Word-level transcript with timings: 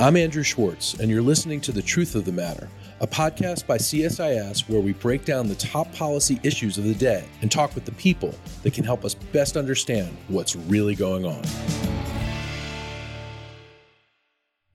I'm 0.00 0.16
Andrew 0.16 0.42
Schwartz, 0.42 0.94
and 0.94 1.10
you're 1.10 1.20
listening 1.20 1.60
to 1.60 1.72
The 1.72 1.82
Truth 1.82 2.14
of 2.14 2.24
the 2.24 2.32
Matter, 2.32 2.70
a 3.02 3.06
podcast 3.06 3.66
by 3.66 3.76
CSIS 3.76 4.66
where 4.66 4.80
we 4.80 4.94
break 4.94 5.26
down 5.26 5.46
the 5.46 5.54
top 5.56 5.92
policy 5.92 6.40
issues 6.42 6.78
of 6.78 6.84
the 6.84 6.94
day 6.94 7.28
and 7.42 7.52
talk 7.52 7.74
with 7.74 7.84
the 7.84 7.92
people 7.92 8.34
that 8.62 8.72
can 8.72 8.82
help 8.82 9.04
us 9.04 9.12
best 9.12 9.58
understand 9.58 10.16
what's 10.28 10.56
really 10.56 10.94
going 10.94 11.26
on. 11.26 11.42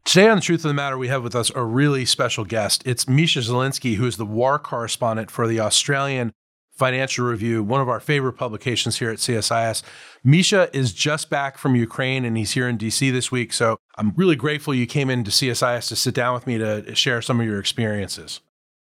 Today 0.04 0.30
on 0.30 0.38
The 0.38 0.42
Truth 0.44 0.60
of 0.60 0.70
the 0.70 0.76
Matter, 0.76 0.96
we 0.96 1.08
have 1.08 1.24
with 1.24 1.34
us 1.34 1.52
a 1.56 1.64
really 1.64 2.06
special 2.06 2.46
guest. 2.46 2.84
It's 2.86 3.10
Misha 3.10 3.40
Zelinsky, 3.40 3.96
who 3.96 4.06
is 4.06 4.18
the 4.18 4.28
war 4.28 4.60
correspondent 4.60 5.32
for 5.32 5.48
the 5.48 5.60
Australian 5.60 6.34
Financial 6.76 7.26
Review, 7.26 7.64
one 7.64 7.80
of 7.80 7.88
our 7.88 8.00
favorite 8.00 8.34
publications 8.34 9.00
here 9.00 9.10
at 9.10 9.20
CSIS. 9.20 9.82
Misha 10.24 10.70
is 10.74 10.94
just 10.94 11.30
back 11.30 11.58
from 11.58 11.76
Ukraine 11.76 12.26
and 12.26 12.38
he's 12.38 12.52
here 12.52 12.68
in 12.68 12.78
DC 12.78 13.12
this 13.12 13.32
week. 13.32 13.54
So 13.54 13.78
I'm 13.98 14.12
really 14.16 14.36
grateful 14.36 14.74
you 14.74 14.86
came 14.86 15.10
into 15.10 15.32
CSIS 15.32 15.88
to 15.88 15.96
sit 15.96 16.14
down 16.14 16.34
with 16.34 16.46
me 16.46 16.58
to 16.58 16.94
share 16.94 17.22
some 17.22 17.40
of 17.40 17.46
your 17.46 17.60
experiences. 17.60 18.42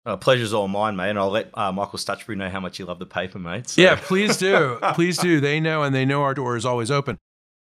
Uh, 0.05 0.17
pleasure's 0.17 0.53
all 0.53 0.69
mine, 0.69 0.97
mate. 0.97 1.11
And 1.11 1.19
I'll 1.19 1.31
let 1.31 1.51
uh, 1.55 1.73
Michael 1.73 1.99
Stutchbury 1.99 2.37
know 2.37 2.51
how 2.51 2.61
much 2.61 2.79
you 2.79 2.85
love 2.85 2.99
the 2.99 3.07
paper, 3.07 3.39
mate. 3.39 3.71
So. 3.71 3.81
Yeah, 3.81 3.97
please 4.01 4.37
do. 4.37 4.79
please 4.95 5.17
do. 5.19 5.41
They 5.41 5.59
know 5.59 5.83
and 5.83 5.95
they 5.95 6.05
know 6.05 6.23
our 6.23 6.35
door 6.35 6.57
is 6.57 6.67
always 6.67 6.91
open. 6.91 7.19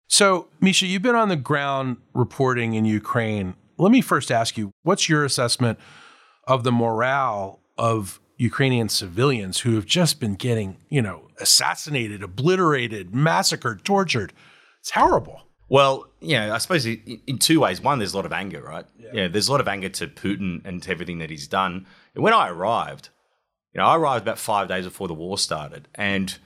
So, 0.09 0.48
Misha, 0.62 0.88
you've 0.88 1.02
been 1.02 1.16
on 1.16 1.30
the 1.30 1.36
ground 1.36 1.98
reporting 2.14 2.73
in 2.73 2.86
Ukraine. 2.86 3.55
Let 3.78 3.91
me 3.91 4.02
first 4.02 4.31
ask 4.31 4.58
you 4.58 4.72
what's 4.84 5.09
your 5.09 5.25
assessment 5.25 5.80
of 6.48 6.64
the 6.64 6.72
morale 6.72 7.59
of 7.78 8.20
Ukrainian 8.38 8.88
civilians 8.88 9.62
who 9.62 9.76
have 9.76 9.86
just 9.86 10.20
been 10.20 10.36
getting, 10.36 10.78
you 10.90 11.02
know, 11.02 11.28
assassinated, 11.40 12.22
obliterated, 12.23 13.14
massacred, 13.14 13.84
tortured. 13.84 14.32
It's 14.80 14.91
horrible. 14.91 15.41
Well, 15.70 16.08
you 16.22 16.38
know, 16.38 16.53
I 16.53 16.59
suppose 16.59 16.86
in 16.86 17.39
two 17.39 17.59
ways. 17.59 17.81
One, 17.81 17.98
there's 17.98 18.14
a 18.14 18.16
lot 18.16 18.26
of 18.26 18.31
anger, 18.31 18.61
right? 18.61 18.86
Yeah. 18.98 19.11
Know, 19.11 19.28
there's 19.28 19.48
a 19.48 19.52
lot 19.52 19.59
of 19.59 19.67
anger 19.67 19.89
to 19.89 20.08
Putin 20.08 20.61
and 20.66 20.81
to 20.84 20.92
everything 20.92 21.20
that 21.20 21.30
he's 21.30 21.48
done. 21.48 21.86
And 22.16 22.23
when 22.23 22.34
I 22.34 22.50
arrived, 22.50 23.09
you 23.73 23.81
know, 23.81 23.88
I 23.88 23.98
arrived 23.98 24.23
about 24.23 24.38
five 24.38 24.67
days 24.67 24.86
before 24.86 25.08
the 25.08 25.14
war 25.14 25.38
started, 25.38 25.88
and 25.95 26.38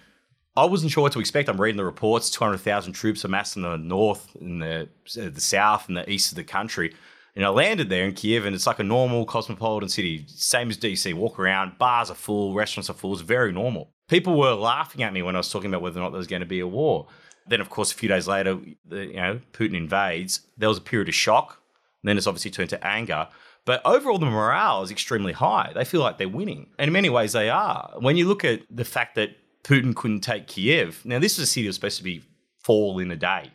I 0.55 0.65
wasn't 0.65 0.91
sure 0.91 1.03
what 1.03 1.13
to 1.13 1.19
expect. 1.19 1.49
I'm 1.49 1.61
reading 1.61 1.77
the 1.77 1.85
reports: 1.85 2.29
200,000 2.31 2.93
troops 2.93 3.23
amassed 3.23 3.55
in 3.55 3.61
the 3.61 3.77
north, 3.77 4.35
in 4.39 4.59
the 4.59 4.89
uh, 5.17 5.29
the 5.29 5.41
south, 5.41 5.87
and 5.87 5.95
the 5.95 6.09
east 6.09 6.31
of 6.31 6.35
the 6.35 6.43
country. 6.43 6.93
And 7.35 7.45
I 7.45 7.49
landed 7.49 7.89
there 7.89 8.03
in 8.03 8.13
Kiev, 8.13 8.45
and 8.45 8.53
it's 8.53 8.67
like 8.67 8.79
a 8.79 8.83
normal 8.83 9.25
cosmopolitan 9.25 9.89
city, 9.89 10.25
same 10.27 10.69
as 10.69 10.77
DC. 10.77 11.13
Walk 11.13 11.39
around, 11.39 11.77
bars 11.77 12.11
are 12.11 12.15
full, 12.15 12.53
restaurants 12.53 12.89
are 12.89 12.93
full. 12.93 13.13
It's 13.13 13.21
very 13.21 13.53
normal. 13.53 13.89
People 14.09 14.37
were 14.37 14.53
laughing 14.53 15.03
at 15.03 15.13
me 15.13 15.21
when 15.21 15.35
I 15.35 15.39
was 15.39 15.49
talking 15.49 15.69
about 15.69 15.81
whether 15.81 15.99
or 15.99 16.03
not 16.03 16.09
there 16.09 16.17
was 16.17 16.27
going 16.27 16.41
to 16.41 16.45
be 16.45 16.59
a 16.59 16.67
war. 16.67 17.07
Then, 17.47 17.61
of 17.61 17.69
course, 17.69 17.91
a 17.91 17.95
few 17.95 18.09
days 18.09 18.27
later, 18.27 18.59
you 18.91 19.13
know, 19.13 19.39
Putin 19.53 19.75
invades. 19.75 20.41
There 20.57 20.69
was 20.69 20.77
a 20.77 20.81
period 20.81 21.07
of 21.07 21.15
shock. 21.15 21.61
then 22.03 22.17
it's 22.17 22.27
obviously 22.27 22.51
turned 22.51 22.69
to 22.71 22.85
anger. 22.85 23.29
But 23.63 23.81
overall, 23.85 24.17
the 24.17 24.25
morale 24.25 24.81
is 24.83 24.91
extremely 24.91 25.33
high. 25.33 25.71
They 25.73 25.85
feel 25.85 26.01
like 26.01 26.17
they're 26.17 26.27
winning. 26.27 26.67
And 26.77 26.89
in 26.89 26.93
many 26.93 27.09
ways, 27.09 27.31
they 27.33 27.49
are. 27.49 27.93
When 27.99 28.17
you 28.17 28.27
look 28.27 28.43
at 28.43 28.61
the 28.69 28.85
fact 28.85 29.15
that 29.15 29.37
Putin 29.63 29.95
couldn't 29.95 30.21
take 30.21 30.47
Kiev, 30.47 31.01
now, 31.05 31.19
this 31.19 31.33
is 31.33 31.39
a 31.39 31.45
city 31.45 31.63
that 31.63 31.69
was 31.69 31.75
supposed 31.75 31.97
to 31.97 32.03
be 32.03 32.23
fall 32.59 32.99
in 32.99 33.11
a 33.11 33.15
day. 33.15 33.51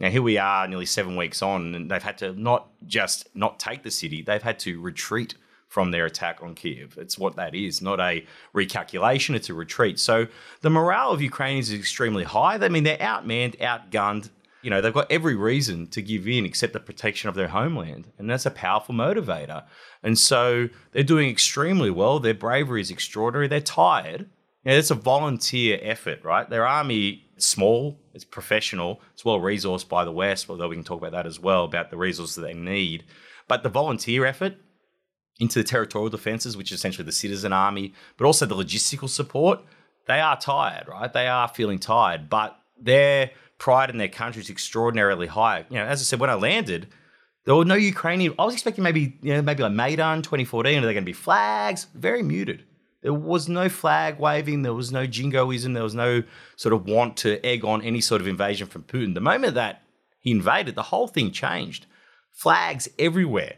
Now 0.00 0.08
here 0.08 0.22
we 0.22 0.38
are, 0.38 0.66
nearly 0.66 0.86
seven 0.86 1.14
weeks 1.14 1.42
on, 1.42 1.74
and 1.74 1.90
they've 1.90 2.02
had 2.02 2.18
to 2.18 2.32
not 2.32 2.68
just 2.86 3.28
not 3.34 3.58
take 3.58 3.82
the 3.82 3.90
city; 3.90 4.22
they've 4.22 4.42
had 4.42 4.58
to 4.60 4.80
retreat 4.80 5.34
from 5.68 5.90
their 5.90 6.06
attack 6.06 6.42
on 6.42 6.54
Kiev. 6.54 6.96
It's 6.98 7.18
what 7.18 7.36
that 7.36 7.54
is, 7.54 7.82
not 7.82 8.00
a 8.00 8.26
recalculation; 8.54 9.34
it's 9.34 9.50
a 9.50 9.54
retreat. 9.54 10.00
So 10.00 10.26
the 10.62 10.70
morale 10.70 11.10
of 11.10 11.20
Ukrainians 11.20 11.70
is 11.70 11.78
extremely 11.78 12.24
high. 12.24 12.54
I 12.54 12.68
mean, 12.70 12.84
they're 12.84 12.96
outmanned, 12.96 13.58
outgunned. 13.58 14.30
You 14.62 14.70
know, 14.70 14.80
they've 14.80 14.92
got 14.92 15.10
every 15.10 15.36
reason 15.36 15.86
to 15.88 16.02
give 16.02 16.28
in 16.28 16.44
except 16.44 16.72
the 16.72 16.80
protection 16.80 17.28
of 17.28 17.34
their 17.34 17.48
homeland. 17.48 18.12
And 18.18 18.28
that's 18.28 18.44
a 18.44 18.50
powerful 18.50 18.94
motivator. 18.94 19.64
And 20.02 20.18
so 20.18 20.68
they're 20.92 21.02
doing 21.02 21.30
extremely 21.30 21.90
well. 21.90 22.20
Their 22.20 22.34
bravery 22.34 22.82
is 22.82 22.90
extraordinary. 22.90 23.48
They're 23.48 23.60
tired. 23.60 24.28
You 24.64 24.72
know, 24.72 24.76
it's 24.76 24.90
a 24.90 24.94
volunteer 24.94 25.78
effort, 25.80 26.22
right? 26.22 26.48
Their 26.48 26.66
army 26.66 27.24
small, 27.38 27.98
it's 28.14 28.24
professional, 28.24 29.00
it's 29.14 29.24
well 29.24 29.40
resourced 29.40 29.88
by 29.88 30.04
the 30.04 30.12
West, 30.12 30.48
although 30.48 30.68
we 30.68 30.76
can 30.76 30.84
talk 30.84 30.98
about 30.98 31.12
that 31.12 31.26
as 31.26 31.38
well, 31.40 31.64
about 31.64 31.90
the 31.90 31.96
resources 31.96 32.36
that 32.36 32.42
they 32.42 32.54
need. 32.54 33.04
But 33.48 33.62
the 33.62 33.68
volunteer 33.68 34.24
effort 34.24 34.56
into 35.38 35.58
the 35.58 35.64
territorial 35.64 36.10
defences, 36.10 36.56
which 36.56 36.70
is 36.70 36.78
essentially 36.78 37.04
the 37.04 37.12
citizen 37.12 37.52
army, 37.52 37.94
but 38.16 38.26
also 38.26 38.46
the 38.46 38.54
logistical 38.54 39.08
support, 39.08 39.60
they 40.06 40.20
are 40.20 40.38
tired, 40.38 40.88
right? 40.88 41.12
They 41.12 41.28
are 41.28 41.48
feeling 41.48 41.78
tired, 41.78 42.28
but 42.28 42.56
their 42.80 43.30
pride 43.58 43.90
in 43.90 43.98
their 43.98 44.08
country 44.08 44.42
is 44.42 44.50
extraordinarily 44.50 45.26
high. 45.28 45.66
You 45.68 45.76
know, 45.76 45.84
as 45.84 46.00
I 46.00 46.04
said, 46.04 46.20
when 46.20 46.30
I 46.30 46.34
landed, 46.34 46.88
there 47.44 47.54
were 47.54 47.64
no 47.64 47.74
Ukrainian. 47.74 48.34
I 48.38 48.44
was 48.44 48.54
expecting 48.54 48.84
maybe, 48.84 49.18
you 49.22 49.34
know, 49.34 49.42
maybe 49.42 49.62
like 49.62 49.72
Maidan 49.72 50.22
2014, 50.22 50.78
are 50.78 50.80
there 50.82 50.92
going 50.92 51.04
to 51.04 51.06
be 51.06 51.12
flags? 51.12 51.86
Very 51.94 52.22
muted. 52.22 52.64
There 53.02 53.14
was 53.14 53.48
no 53.48 53.68
flag 53.68 54.18
waving, 54.18 54.62
there 54.62 54.74
was 54.74 54.92
no 54.92 55.06
jingoism, 55.06 55.72
there 55.72 55.82
was 55.82 55.94
no 55.94 56.22
sort 56.56 56.74
of 56.74 56.86
want 56.86 57.16
to 57.18 57.44
egg 57.44 57.64
on 57.64 57.82
any 57.82 58.00
sort 58.00 58.20
of 58.20 58.26
invasion 58.26 58.66
from 58.66 58.82
Putin. 58.82 59.14
The 59.14 59.20
moment 59.20 59.54
that 59.54 59.82
he 60.20 60.30
invaded, 60.30 60.74
the 60.74 60.82
whole 60.84 61.08
thing 61.08 61.30
changed. 61.30 61.86
Flags 62.30 62.88
everywhere. 62.98 63.54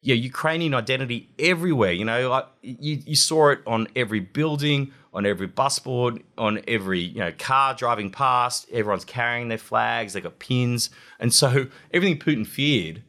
Yeah, 0.00 0.14
Ukrainian 0.14 0.74
identity 0.74 1.30
everywhere. 1.38 1.92
You 1.92 2.04
know, 2.04 2.30
like 2.30 2.46
you, 2.62 3.02
you 3.04 3.16
saw 3.16 3.50
it 3.50 3.60
on 3.66 3.88
every 3.96 4.20
building, 4.20 4.92
on 5.12 5.24
every 5.24 5.46
bus 5.46 5.78
board, 5.78 6.22
on 6.36 6.60
every 6.68 7.00
you 7.00 7.20
know 7.20 7.32
car 7.32 7.74
driving 7.74 8.10
past. 8.10 8.66
Everyone's 8.70 9.04
carrying 9.04 9.48
their 9.48 9.58
flags. 9.58 10.12
They 10.12 10.20
got 10.20 10.38
pins, 10.38 10.90
and 11.18 11.32
so 11.32 11.68
everything 11.92 12.18
Putin 12.18 12.46
feared 12.46 13.02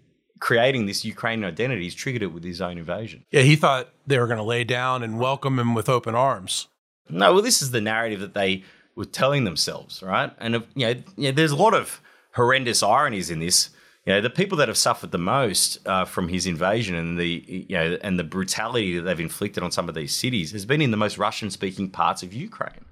creating 0.45 0.85
this 0.85 1.03
Ukrainian 1.03 1.51
identity, 1.51 1.81
he's 1.81 1.95
triggered 1.95 2.21
it 2.21 2.31
with 2.31 2.43
his 2.43 2.61
own 2.61 2.77
invasion. 2.77 3.25
Yeah, 3.31 3.41
he 3.41 3.55
thought 3.55 3.89
they 4.05 4.19
were 4.19 4.27
going 4.27 4.37
to 4.37 4.43
lay 4.43 4.63
down 4.63 5.01
and 5.01 5.17
welcome 5.17 5.57
him 5.57 5.73
with 5.73 5.89
open 5.89 6.13
arms. 6.13 6.67
No, 7.09 7.33
well, 7.33 7.41
this 7.41 7.63
is 7.63 7.71
the 7.71 7.81
narrative 7.81 8.19
that 8.19 8.35
they 8.35 8.63
were 8.95 9.05
telling 9.05 9.43
themselves, 9.43 10.03
right? 10.03 10.31
And 10.37 10.53
you 10.75 10.85
know, 10.85 10.89
you 11.17 11.23
know 11.23 11.31
there's 11.31 11.49
a 11.49 11.55
lot 11.55 11.73
of 11.73 11.99
horrendous 12.33 12.83
ironies 12.83 13.31
in 13.31 13.39
this. 13.39 13.71
You 14.05 14.13
know, 14.13 14.21
the 14.21 14.29
people 14.29 14.55
that 14.59 14.67
have 14.67 14.77
suffered 14.77 15.09
the 15.09 15.17
most 15.17 15.79
uh, 15.87 16.05
from 16.05 16.27
his 16.27 16.45
invasion 16.45 16.93
and 16.93 17.19
the 17.19 17.43
you 17.47 17.75
know 17.75 17.97
and 18.03 18.19
the 18.19 18.23
brutality 18.23 18.97
that 18.97 19.01
they've 19.01 19.19
inflicted 19.19 19.63
on 19.63 19.71
some 19.71 19.89
of 19.89 19.95
these 19.95 20.13
cities 20.13 20.51
has 20.51 20.63
been 20.63 20.79
in 20.79 20.91
the 20.91 20.97
most 21.05 21.17
Russian-speaking 21.17 21.89
parts 21.89 22.21
of 22.21 22.33
Ukraine. 22.33 22.84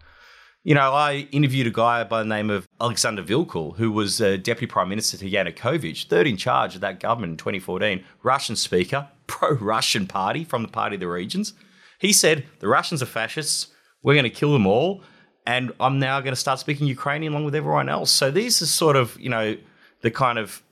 You 0.66 0.76
know, 0.76 0.94
I 0.94 1.28
interviewed 1.34 1.68
a 1.68 1.72
guy 1.72 2.06
by 2.06 2.24
the 2.24 2.30
name 2.30 2.50
of 2.50 2.70
Alexander 2.80 3.22
Vilkul, 3.22 3.76
who 3.76 3.92
was 3.92 4.22
uh, 4.22 4.38
Deputy 4.38 4.66
Prime 4.66 4.88
Minister 4.88 5.18
to 5.18 5.30
Yanukovych, 5.30 6.08
third 6.08 6.26
in 6.26 6.38
charge 6.38 6.76
of 6.76 6.82
that 6.82 7.02
government 7.02 7.32
in 7.32 7.38
2014, 7.38 8.02
Russian 8.24 8.56
speaker, 8.56 9.10
pro 9.28 9.56
Russian 9.56 10.08
party 10.08 10.46
from 10.46 10.62
the 10.62 10.70
Party 10.70 10.96
of 10.96 11.02
the 11.02 11.08
Regions. 11.10 11.54
He 12.00 12.14
said, 12.14 12.46
The 12.60 12.70
Russians 12.70 13.04
are 13.04 13.08
fascists. 13.08 13.68
We're 14.04 14.14
going 14.14 14.24
to 14.24 14.30
kill 14.30 14.54
them 14.54 14.66
all. 14.66 15.02
And 15.46 15.74
I'm 15.82 16.00
now 16.00 16.22
going 16.22 16.32
to 16.32 16.40
start 16.40 16.60
speaking 16.60 16.88
Ukrainian 16.88 17.34
along 17.34 17.44
with 17.44 17.56
everyone 17.56 17.90
else. 17.90 18.10
So 18.10 18.32
these 18.32 18.62
are 18.62 18.66
sort 18.66 18.96
of, 18.96 19.20
you 19.20 19.30
know, 19.30 19.58
the 20.00 20.12
kind 20.12 20.40
of 20.40 20.64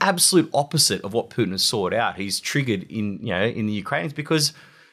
absolute 0.00 0.50
opposite 0.52 1.00
of 1.02 1.12
what 1.12 1.30
Putin 1.30 1.52
has 1.52 1.62
sought 1.62 1.94
out. 1.94 2.16
He's 2.16 2.40
triggered 2.40 2.82
in, 2.90 3.20
you 3.22 3.32
know, 3.32 3.44
in 3.44 3.66
the 3.66 3.72
Ukrainians 3.72 4.12
because 4.12 4.52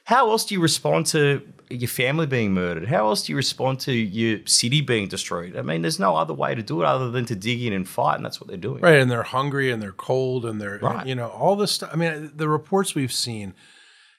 how 0.10 0.32
else 0.32 0.44
do 0.44 0.56
you 0.56 0.60
respond 0.60 1.06
to 1.06 1.48
your 1.70 1.88
family 1.88 2.26
being 2.26 2.52
murdered? 2.52 2.88
How 2.88 3.10
else 3.10 3.22
do 3.22 3.32
you 3.32 3.36
respond 3.38 3.80
to 3.82 3.94
your 3.94 4.40
city 4.48 4.82
being 4.82 5.08
destroyed? 5.08 5.56
I 5.56 5.62
mean, 5.62 5.84
there's 5.84 6.00
no 6.00 6.16
other 6.16 6.34
way 6.34 6.56
to 6.56 6.64
do 6.64 6.82
it 6.82 6.86
other 6.88 7.12
than 7.12 7.26
to 7.26 7.36
dig 7.36 7.62
in 7.62 7.74
and 7.74 7.88
fight, 7.88 8.16
and 8.16 8.26
that's 8.26 8.42
what 8.42 8.48
they're 8.48 8.58
doing. 8.58 8.82
Right, 8.82 8.98
and 8.98 9.12
they're 9.12 9.22
hungry 9.22 9.70
and 9.70 9.80
they're 9.80 9.92
cold 9.92 10.48
and 10.48 10.60
they're 10.60 10.80
right. 10.80 11.06
you 11.06 11.14
know 11.14 11.28
all 11.28 11.56
this 11.56 11.74
stuff. 11.74 11.92
I 11.94 11.96
mean, 11.96 12.32
the 12.34 12.50
reports 12.50 12.96
we've 12.96 13.12
seen 13.14 13.54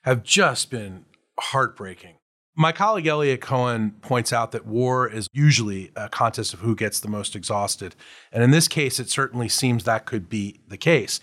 have 0.04 0.22
just 0.22 0.70
been 0.70 1.06
heartbreaking. 1.40 2.18
My 2.54 2.70
colleague 2.70 3.08
Eliot 3.08 3.40
Cohen 3.40 3.96
points 4.00 4.32
out 4.32 4.52
that 4.52 4.66
war 4.66 5.08
is 5.08 5.26
usually 5.32 5.90
a 5.96 6.08
contest 6.08 6.54
of 6.54 6.60
who 6.60 6.76
gets 6.76 7.00
the 7.00 7.08
most 7.08 7.34
exhausted, 7.34 7.96
and 8.30 8.44
in 8.44 8.52
this 8.52 8.68
case, 8.68 9.00
it 9.00 9.10
certainly 9.10 9.48
seems 9.48 9.82
that 9.82 10.06
could 10.06 10.28
be 10.28 10.60
the 10.68 10.78
case. 10.78 11.18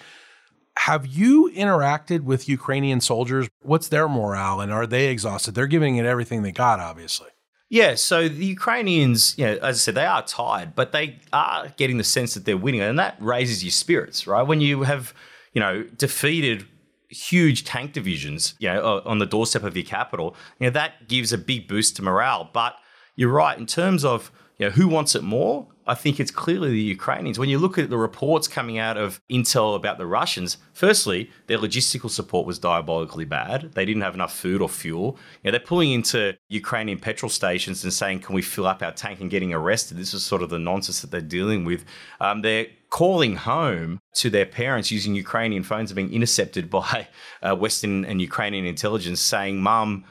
Have 0.85 1.06
you 1.06 1.51
interacted 1.56 2.21
with 2.21 2.47
Ukrainian 2.47 3.01
soldiers? 3.01 3.50
What's 3.62 3.88
their 3.89 4.07
morale 4.07 4.62
and 4.62 4.71
are 4.71 4.88
they 4.88 5.07
exhausted? 5.07 5.56
They're 5.56 5.68
giving 5.68 5.97
it 5.97 6.06
everything 6.06 6.44
they 6.44 6.51
got, 6.51 6.79
obviously. 6.79 7.29
Yeah, 7.69 7.95
so 7.95 8.29
the 8.29 8.45
Ukrainians, 8.45 9.38
you 9.38 9.45
know, 9.45 9.53
as 9.56 9.75
I 9.75 9.79
said, 9.79 9.95
they 9.95 10.06
are 10.06 10.24
tired, 10.24 10.74
but 10.74 10.94
they 10.94 11.19
are 11.33 11.74
getting 11.75 11.97
the 11.97 12.03
sense 12.03 12.33
that 12.33 12.45
they're 12.45 12.56
winning, 12.56 12.79
and 12.79 12.97
that 12.97 13.18
raises 13.19 13.62
your 13.63 13.71
spirits, 13.71 14.25
right? 14.25 14.44
When 14.44 14.62
you 14.62 14.83
have, 14.83 15.13
you 15.51 15.59
know, 15.59 15.83
defeated 15.97 16.65
huge 17.09 17.65
tank 17.65 17.91
divisions, 17.91 18.56
you 18.59 18.69
know, 18.69 19.01
on 19.06 19.19
the 19.19 19.25
doorstep 19.25 19.63
of 19.63 19.75
your 19.75 19.85
capital, 19.85 20.35
you 20.59 20.68
know, 20.68 20.71
that 20.71 21.09
gives 21.09 21.33
a 21.33 21.38
big 21.38 21.68
boost 21.68 21.97
to 21.97 22.01
morale. 22.01 22.50
But 22.53 22.75
you're 23.18 23.31
right 23.31 23.57
in 23.57 23.65
terms 23.65 24.06
of 24.06 24.31
you 24.57 24.68
know, 24.68 24.71
who 24.71 24.88
wants 24.88 25.15
it 25.15 25.23
more? 25.23 25.68
I 25.87 25.95
think 25.95 26.19
it's 26.19 26.31
clearly 26.31 26.71
the 26.71 26.81
Ukrainians. 26.81 27.39
When 27.39 27.47
you 27.47 27.57
look 27.57 27.77
at 27.77 27.89
the 27.89 27.97
reports 27.97 28.47
coming 28.47 28.77
out 28.77 28.97
of 28.97 29.21
Intel 29.29 29.75
about 29.75 29.97
the 29.97 30.05
Russians, 30.05 30.57
firstly, 30.73 31.31
their 31.47 31.57
logistical 31.57 32.09
support 32.09 32.45
was 32.45 32.59
diabolically 32.59 33.23
bad. 33.23 33.71
They 33.73 33.85
didn't 33.85 34.01
have 34.01 34.13
enough 34.13 34.35
food 34.35 34.61
or 34.61 34.67
fuel. 34.67 35.17
You 35.43 35.47
know, 35.47 35.51
they're 35.51 35.65
pulling 35.65 35.91
into 35.91 36.37
Ukrainian 36.49 36.99
petrol 36.99 37.29
stations 37.29 37.83
and 37.85 37.93
saying, 37.93 38.19
"Can 38.19 38.35
we 38.35 38.41
fill 38.41 38.67
up 38.67 38.83
our 38.83 38.91
tank?" 38.91 39.21
and 39.21 39.29
getting 39.29 39.53
arrested. 39.53 39.97
This 39.97 40.13
is 40.13 40.25
sort 40.25 40.43
of 40.43 40.49
the 40.49 40.59
nonsense 40.59 41.01
that 41.01 41.11
they're 41.11 41.21
dealing 41.21 41.63
with. 41.63 41.85
Um, 42.19 42.41
they're 42.41 42.67
calling 42.89 43.35
home 43.35 43.99
to 44.13 44.29
their 44.29 44.45
parents 44.45 44.91
using 44.91 45.15
Ukrainian 45.15 45.63
phones 45.63 45.91
and 45.91 45.95
being 45.95 46.13
intercepted 46.13 46.69
by 46.79 47.07
uh, 47.41 47.55
Western 47.55 48.03
and 48.03 48.21
Ukrainian 48.21 48.65
intelligence 48.65 49.21
saying, 49.21 49.61
Mum, 49.61 50.03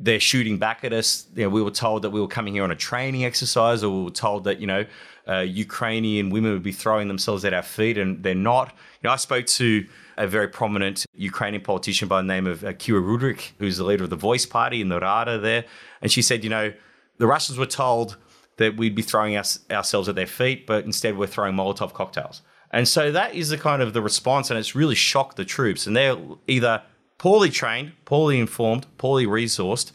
they're 0.00 0.20
shooting 0.20 0.58
back 0.58 0.84
at 0.84 0.92
us. 0.92 1.26
You 1.34 1.44
know, 1.44 1.48
we 1.48 1.62
were 1.62 1.70
told 1.70 2.02
that 2.02 2.10
we 2.10 2.20
were 2.20 2.28
coming 2.28 2.54
here 2.54 2.64
on 2.64 2.70
a 2.70 2.76
training 2.76 3.24
exercise, 3.24 3.82
or 3.82 3.90
we 3.90 4.04
were 4.04 4.10
told 4.10 4.44
that, 4.44 4.60
you 4.60 4.66
know, 4.66 4.84
uh, 5.28 5.40
Ukrainian 5.40 6.30
women 6.30 6.52
would 6.52 6.62
be 6.62 6.72
throwing 6.72 7.08
themselves 7.08 7.44
at 7.44 7.52
our 7.52 7.62
feet, 7.62 7.98
and 7.98 8.22
they're 8.22 8.34
not. 8.34 8.68
You 9.02 9.08
know, 9.08 9.10
I 9.10 9.16
spoke 9.16 9.46
to 9.46 9.86
a 10.16 10.26
very 10.26 10.48
prominent 10.48 11.06
Ukrainian 11.14 11.62
politician 11.62 12.08
by 12.08 12.22
the 12.22 12.26
name 12.26 12.46
of 12.46 12.64
uh, 12.64 12.72
Kira 12.72 13.02
Rudik, 13.02 13.52
who's 13.58 13.76
the 13.76 13.84
leader 13.84 14.04
of 14.04 14.10
the 14.10 14.16
Voice 14.16 14.46
Party 14.46 14.80
in 14.80 14.88
the 14.88 14.98
Rada 14.98 15.38
there. 15.38 15.64
And 16.02 16.10
she 16.10 16.22
said, 16.22 16.44
you 16.44 16.50
know, 16.50 16.72
the 17.18 17.26
Russians 17.26 17.58
were 17.58 17.66
told 17.66 18.16
that 18.56 18.76
we'd 18.76 18.94
be 18.94 19.02
throwing 19.02 19.36
us, 19.36 19.60
ourselves 19.70 20.08
at 20.08 20.14
their 20.14 20.26
feet, 20.26 20.66
but 20.66 20.84
instead 20.84 21.16
we're 21.16 21.26
throwing 21.26 21.54
Molotov 21.54 21.92
cocktails. 21.92 22.42
And 22.70 22.86
so 22.86 23.12
that 23.12 23.34
is 23.34 23.48
the 23.48 23.58
kind 23.58 23.80
of 23.82 23.92
the 23.92 24.02
response, 24.02 24.50
and 24.50 24.58
it's 24.58 24.74
really 24.74 24.94
shocked 24.94 25.36
the 25.36 25.44
troops. 25.44 25.86
And 25.86 25.96
they're 25.96 26.16
either 26.46 26.82
poorly 27.18 27.50
trained, 27.50 27.92
poorly 28.04 28.38
informed, 28.40 28.86
poorly 28.98 29.26
resourced, 29.26 29.92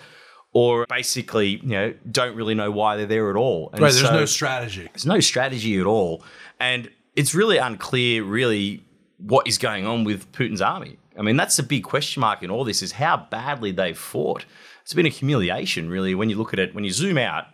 or 0.54 0.86
basically, 0.88 1.58
you 1.58 1.70
know, 1.70 1.94
don't 2.10 2.36
really 2.36 2.56
know 2.56 2.72
why 2.72 2.96
they're 2.96 3.06
there 3.06 3.30
at 3.30 3.36
all. 3.36 3.70
And 3.74 3.82
right, 3.82 3.92
there's 3.92 4.06
so 4.06 4.14
no 4.14 4.26
strategy. 4.26 4.84
There's 4.86 5.06
no 5.06 5.20
strategy 5.20 5.80
at 5.80 5.86
all. 5.86 6.24
And 6.60 6.90
it's 7.16 7.34
really 7.36 7.58
unclear, 7.58 8.24
really, 8.24 8.84
what 9.18 9.48
is 9.48 9.58
going 9.58 9.86
on 9.86 10.04
with 10.04 10.32
Putin's 10.32 10.62
army. 10.62 10.98
I 11.18 11.22
mean, 11.22 11.38
that's 11.38 11.58
the 11.58 11.64
big 11.64 11.84
question 11.84 12.22
mark 12.22 12.42
in 12.44 12.50
all 12.50 12.64
this 12.64 12.82
is 12.82 12.94
how 12.94 13.18
badly 13.18 13.72
they've 13.72 13.98
fought. 13.98 14.46
It's 14.82 14.94
been 14.94 15.06
a 15.06 15.10
humiliation, 15.10 15.90
really, 15.90 16.16
when 16.16 16.30
you 16.30 16.38
look 16.38 16.54
at 16.54 16.60
it, 16.60 16.74
when 16.74 16.84
you 16.84 16.92
zoom 16.92 17.18
out 17.18 17.46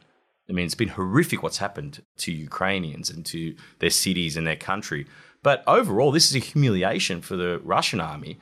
I 0.50 0.54
mean, 0.54 0.66
it's 0.66 0.75
been 0.75 0.90
horrific 0.90 1.44
what's 1.44 1.60
happened 1.60 2.01
to 2.18 2.31
Ukrainians 2.31 3.10
and 3.10 3.25
to 3.28 3.56
their 3.78 3.92
cities 3.92 4.36
and 4.36 4.48
their 4.48 4.56
country. 4.56 5.06
But 5.44 5.63
overall, 5.68 6.12
this 6.12 6.30
is 6.30 6.36
a 6.36 6.40
humiliation 6.40 7.22
for 7.22 7.36
the 7.36 7.60
Russian 7.63 8.01
army. 8.01 8.40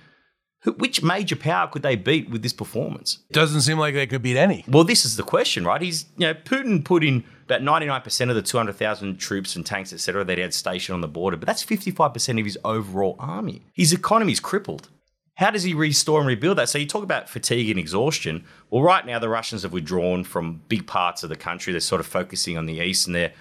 Which 0.71 1.01
major 1.03 1.35
power 1.35 1.67
could 1.67 1.81
they 1.81 1.95
beat 1.95 2.29
with 2.29 2.41
this 2.41 2.53
performance? 2.53 3.19
It 3.29 3.33
doesn't 3.33 3.61
seem 3.61 3.77
like 3.77 3.93
they 3.93 4.07
could 4.07 4.21
beat 4.21 4.37
any. 4.37 4.65
Well, 4.67 4.83
this 4.83 5.05
is 5.05 5.15
the 5.15 5.23
question, 5.23 5.65
right? 5.65 5.81
He's, 5.81 6.05
you 6.17 6.27
know, 6.27 6.33
Putin 6.33 6.83
put 6.83 7.03
in 7.03 7.23
about 7.45 7.61
99% 7.61 8.29
of 8.29 8.35
the 8.35 8.41
200,000 8.41 9.17
troops 9.17 9.55
and 9.55 9.65
tanks, 9.65 9.93
etc., 9.93 10.25
that 10.25 10.37
he 10.37 10.41
had 10.41 10.53
stationed 10.53 10.93
on 10.93 11.01
the 11.01 11.07
border, 11.07 11.37
but 11.37 11.47
that's 11.47 11.63
55% 11.65 12.39
of 12.39 12.45
his 12.45 12.57
overall 12.65 13.15
army. 13.19 13.61
His 13.73 13.93
economy's 13.93 14.39
crippled. 14.39 14.89
How 15.35 15.51
does 15.51 15.63
he 15.63 15.73
restore 15.73 16.19
and 16.19 16.27
rebuild 16.27 16.57
that? 16.57 16.67
So 16.67 16.79
you 16.79 16.87
talk 16.87 17.03
about 17.03 17.29
fatigue 17.29 17.69
and 17.69 17.79
exhaustion. 17.79 18.43
Well, 18.71 18.81
right 18.81 19.05
now 19.05 19.19
the 19.19 19.29
Russians 19.29 19.61
have 19.61 19.71
withdrawn 19.71 20.23
from 20.23 20.63
big 20.67 20.87
parts 20.87 21.21
of 21.21 21.29
the 21.29 21.35
country. 21.35 21.71
They're 21.71 21.79
sort 21.79 22.01
of 22.01 22.07
focusing 22.07 22.57
on 22.57 22.65
the 22.65 22.79
east, 22.79 23.05
and 23.05 23.15
they're 23.15 23.33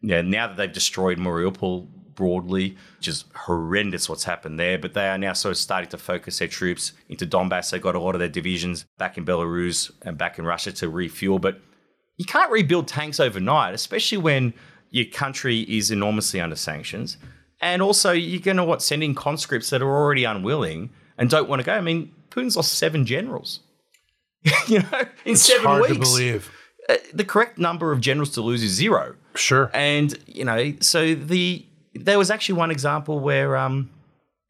you 0.00 0.08
know, 0.08 0.22
now 0.22 0.48
that 0.48 0.56
they've 0.58 0.72
destroyed 0.72 1.18
Mariupol 1.18 1.86
broadly, 2.14 2.76
which 2.98 3.08
is 3.08 3.24
horrendous 3.34 4.08
what's 4.08 4.24
happened 4.24 4.58
there. 4.58 4.78
But 4.78 4.94
they 4.94 5.08
are 5.08 5.18
now 5.18 5.32
sort 5.32 5.52
of 5.52 5.58
starting 5.58 5.90
to 5.90 5.98
focus 5.98 6.38
their 6.38 6.48
troops 6.48 6.92
into 7.08 7.26
Donbass. 7.26 7.70
They've 7.70 7.82
got 7.82 7.94
a 7.94 8.00
lot 8.00 8.14
of 8.14 8.18
their 8.18 8.28
divisions 8.28 8.84
back 8.98 9.18
in 9.18 9.24
Belarus 9.24 9.90
and 10.02 10.16
back 10.18 10.38
in 10.38 10.44
Russia 10.44 10.72
to 10.72 10.88
refuel. 10.88 11.38
But 11.38 11.60
you 12.16 12.24
can't 12.24 12.50
rebuild 12.50 12.88
tanks 12.88 13.20
overnight, 13.20 13.74
especially 13.74 14.18
when 14.18 14.54
your 14.90 15.06
country 15.06 15.60
is 15.60 15.90
enormously 15.90 16.40
under 16.40 16.56
sanctions. 16.56 17.16
And 17.60 17.82
also, 17.82 18.12
you're 18.12 18.40
going 18.40 18.58
to 18.58 18.64
what 18.64 18.82
send 18.82 19.02
in 19.02 19.14
conscripts 19.14 19.70
that 19.70 19.82
are 19.82 19.88
already 19.88 20.24
unwilling 20.24 20.90
and 21.18 21.30
don't 21.30 21.48
want 21.48 21.60
to 21.60 21.66
go. 21.66 21.72
I 21.72 21.80
mean, 21.80 22.12
Putin's 22.30 22.56
lost 22.56 22.74
seven 22.74 23.06
generals. 23.06 23.60
you 24.68 24.80
know, 24.80 25.00
in 25.24 25.32
it's 25.32 25.42
seven 25.42 25.64
hard 25.64 25.82
weeks. 25.82 25.94
to 25.94 25.98
believe. 25.98 26.52
Uh, 26.88 26.96
the 27.14 27.24
correct 27.24 27.58
number 27.58 27.92
of 27.92 28.00
generals 28.00 28.30
to 28.30 28.42
lose 28.42 28.62
is 28.62 28.72
zero. 28.72 29.14
Sure. 29.34 29.70
And 29.72 30.18
you 30.26 30.44
know, 30.44 30.74
so 30.80 31.14
the 31.14 31.64
there 31.94 32.18
was 32.18 32.30
actually 32.30 32.56
one 32.56 32.70
example 32.70 33.20
where 33.20 33.56
um, 33.56 33.90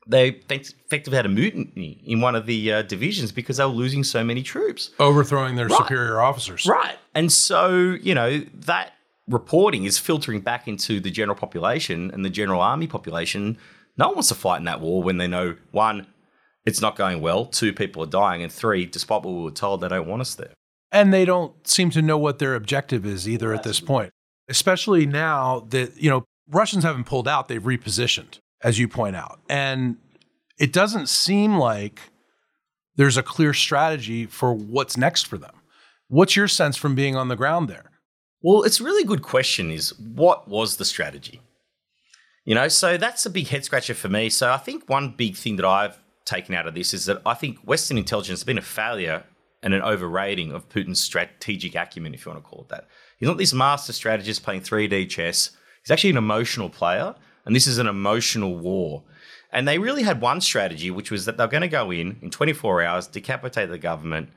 they 0.06 0.28
effectively 0.50 1.16
had 1.16 1.26
a 1.26 1.30
mutiny 1.30 2.00
in 2.04 2.20
one 2.20 2.34
of 2.34 2.46
the 2.46 2.72
uh, 2.72 2.82
divisions 2.82 3.32
because 3.32 3.56
they 3.58 3.64
were 3.64 3.70
losing 3.70 4.04
so 4.04 4.24
many 4.24 4.42
troops, 4.42 4.90
overthrowing 4.98 5.56
their 5.56 5.68
right. 5.68 5.78
superior 5.78 6.20
officers. 6.20 6.66
Right. 6.66 6.96
And 7.14 7.30
so 7.30 7.96
you 8.00 8.14
know 8.14 8.38
that 8.54 8.94
reporting 9.28 9.84
is 9.84 9.98
filtering 9.98 10.40
back 10.40 10.68
into 10.68 11.00
the 11.00 11.10
general 11.10 11.36
population 11.36 12.10
and 12.10 12.24
the 12.24 12.30
general 12.30 12.60
army 12.60 12.86
population. 12.86 13.58
No 13.96 14.08
one 14.08 14.16
wants 14.16 14.28
to 14.28 14.34
fight 14.34 14.58
in 14.58 14.64
that 14.64 14.80
war 14.80 15.02
when 15.02 15.18
they 15.18 15.28
know 15.28 15.56
one, 15.70 16.06
it's 16.64 16.80
not 16.80 16.96
going 16.96 17.20
well. 17.20 17.46
Two, 17.46 17.72
people 17.72 18.02
are 18.02 18.08
dying. 18.08 18.42
And 18.42 18.52
three, 18.52 18.86
despite 18.86 19.22
what 19.22 19.34
we 19.34 19.42
were 19.42 19.50
told, 19.50 19.80
they 19.80 19.88
don't 19.88 20.08
want 20.08 20.22
us 20.22 20.34
there. 20.34 20.52
And 20.90 21.12
they 21.12 21.24
don't 21.24 21.66
seem 21.66 21.90
to 21.90 22.02
know 22.02 22.18
what 22.18 22.38
their 22.38 22.54
objective 22.54 23.04
is 23.04 23.28
either 23.28 23.52
at 23.52 23.62
this 23.62 23.80
point, 23.80 24.12
especially 24.48 25.06
now 25.06 25.66
that, 25.70 25.96
you 25.96 26.08
know, 26.08 26.24
Russians 26.48 26.84
haven't 26.84 27.04
pulled 27.04 27.28
out, 27.28 27.48
they've 27.48 27.62
repositioned, 27.62 28.38
as 28.62 28.78
you 28.78 28.88
point 28.88 29.16
out. 29.16 29.40
And 29.48 29.96
it 30.58 30.72
doesn't 30.72 31.08
seem 31.08 31.56
like 31.56 32.00
there's 32.96 33.16
a 33.16 33.22
clear 33.22 33.54
strategy 33.54 34.26
for 34.26 34.52
what's 34.52 34.96
next 34.96 35.26
for 35.26 35.38
them. 35.38 35.54
What's 36.08 36.36
your 36.36 36.48
sense 36.48 36.76
from 36.76 36.94
being 36.94 37.16
on 37.16 37.28
the 37.28 37.36
ground 37.36 37.68
there? 37.68 37.90
Well, 38.42 38.62
it's 38.62 38.80
a 38.80 38.84
really 38.84 39.04
good 39.04 39.22
question 39.22 39.70
is 39.70 39.98
what 39.98 40.48
was 40.48 40.76
the 40.76 40.84
strategy? 40.84 41.40
You 42.44 42.54
know, 42.54 42.68
so 42.68 42.98
that's 42.98 43.24
a 43.24 43.30
big 43.30 43.48
head 43.48 43.64
scratcher 43.64 43.94
for 43.94 44.08
me. 44.08 44.28
So 44.28 44.50
I 44.52 44.58
think 44.58 44.88
one 44.88 45.14
big 45.16 45.34
thing 45.34 45.56
that 45.56 45.64
I've 45.64 45.98
taken 46.26 46.54
out 46.54 46.66
of 46.66 46.74
this 46.74 46.92
is 46.92 47.06
that 47.06 47.22
I 47.24 47.34
think 47.34 47.58
Western 47.60 47.96
intelligence 47.96 48.40
has 48.40 48.44
been 48.44 48.58
a 48.58 48.62
failure 48.62 49.24
and 49.62 49.72
an 49.72 49.80
overrating 49.80 50.52
of 50.52 50.68
Putin's 50.68 51.00
strategic 51.00 51.74
acumen, 51.74 52.12
if 52.12 52.26
you 52.26 52.32
want 52.32 52.44
to 52.44 52.48
call 52.48 52.60
it 52.62 52.68
that. 52.68 52.86
He's 53.18 53.28
not 53.28 53.38
this 53.38 53.54
master 53.54 53.94
strategist 53.94 54.42
playing 54.42 54.60
3D 54.60 55.08
chess. 55.08 55.50
He's 55.84 55.90
actually 55.90 56.10
an 56.10 56.16
emotional 56.16 56.70
player, 56.70 57.14
and 57.44 57.54
this 57.54 57.66
is 57.66 57.78
an 57.78 57.86
emotional 57.86 58.56
war. 58.56 59.02
And 59.52 59.68
they 59.68 59.78
really 59.78 60.02
had 60.02 60.20
one 60.20 60.40
strategy, 60.40 60.90
which 60.90 61.10
was 61.10 61.26
that 61.26 61.36
they're 61.36 61.46
going 61.46 61.60
to 61.60 61.68
go 61.68 61.90
in 61.90 62.18
in 62.22 62.30
24 62.30 62.82
hours, 62.82 63.06
decapitate 63.06 63.68
the 63.68 63.78
government. 63.78 64.30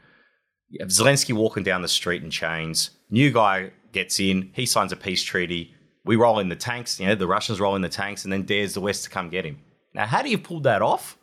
Zelensky 0.84 1.34
walking 1.34 1.64
down 1.64 1.82
the 1.82 1.88
street 1.88 2.22
in 2.22 2.30
chains. 2.30 2.92
New 3.10 3.32
guy 3.32 3.72
gets 3.94 4.20
in, 4.20 4.52
he 4.54 4.66
signs 4.66 4.92
a 4.92 4.98
peace 4.98 5.24
treaty. 5.24 5.74
We 6.04 6.18
roll 6.18 6.40
in 6.40 6.50
the 6.50 6.56
tanks, 6.56 7.00
you 7.00 7.08
know, 7.08 7.16
the 7.16 7.28
Russians 7.28 7.60
roll 7.60 7.76
in 7.76 7.82
the 7.82 7.90
tanks, 7.90 8.26
and 8.26 8.32
then 8.32 8.44
dares 8.44 8.74
the 8.74 8.82
West 8.82 9.06
to 9.06 9.10
come 9.10 9.30
get 9.30 9.46
him. 9.46 9.60
Now, 9.94 10.06
how 10.06 10.22
do 10.22 10.30
you 10.30 10.38
pull 10.38 10.60
that 10.62 10.82
off? 10.82 11.18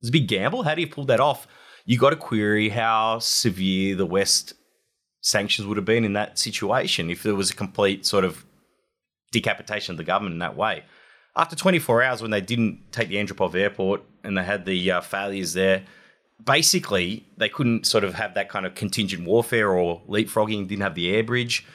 It's 0.00 0.08
a 0.08 0.12
big 0.12 0.28
gamble. 0.28 0.62
How 0.62 0.74
do 0.74 0.80
you 0.80 0.88
pull 0.88 1.04
that 1.04 1.20
off? 1.20 1.46
You 1.84 1.98
got 1.98 2.10
to 2.10 2.16
query 2.16 2.70
how 2.70 3.18
severe 3.18 3.94
the 3.94 4.06
West 4.06 4.54
sanctions 5.20 5.66
would 5.66 5.76
have 5.76 5.86
been 5.86 6.04
in 6.04 6.14
that 6.14 6.38
situation 6.38 7.10
if 7.10 7.22
there 7.22 7.34
was 7.34 7.50
a 7.50 7.54
complete 7.54 8.06
sort 8.06 8.24
of 8.24 8.44
decapitation 9.30 9.92
of 9.92 9.96
the 9.98 10.04
government 10.04 10.34
in 10.34 10.38
that 10.40 10.56
way. 10.56 10.84
After 11.36 11.54
24 11.54 12.02
hours, 12.02 12.22
when 12.22 12.30
they 12.30 12.40
didn't 12.40 12.80
take 12.90 13.08
the 13.08 13.16
Antonov 13.16 13.54
airport 13.54 14.02
and 14.24 14.36
they 14.36 14.42
had 14.42 14.64
the 14.64 14.90
uh, 14.90 15.00
failures 15.00 15.52
there, 15.52 15.84
basically 16.44 17.26
they 17.36 17.48
couldn't 17.48 17.86
sort 17.86 18.04
of 18.04 18.14
have 18.14 18.34
that 18.34 18.48
kind 18.48 18.66
of 18.66 18.74
contingent 18.74 19.24
warfare 19.24 19.70
or 19.70 20.02
leapfrogging, 20.08 20.66
didn't 20.66 20.82
have 20.82 20.94
the 20.94 21.14
air 21.14 21.22
bridge. 21.22 21.66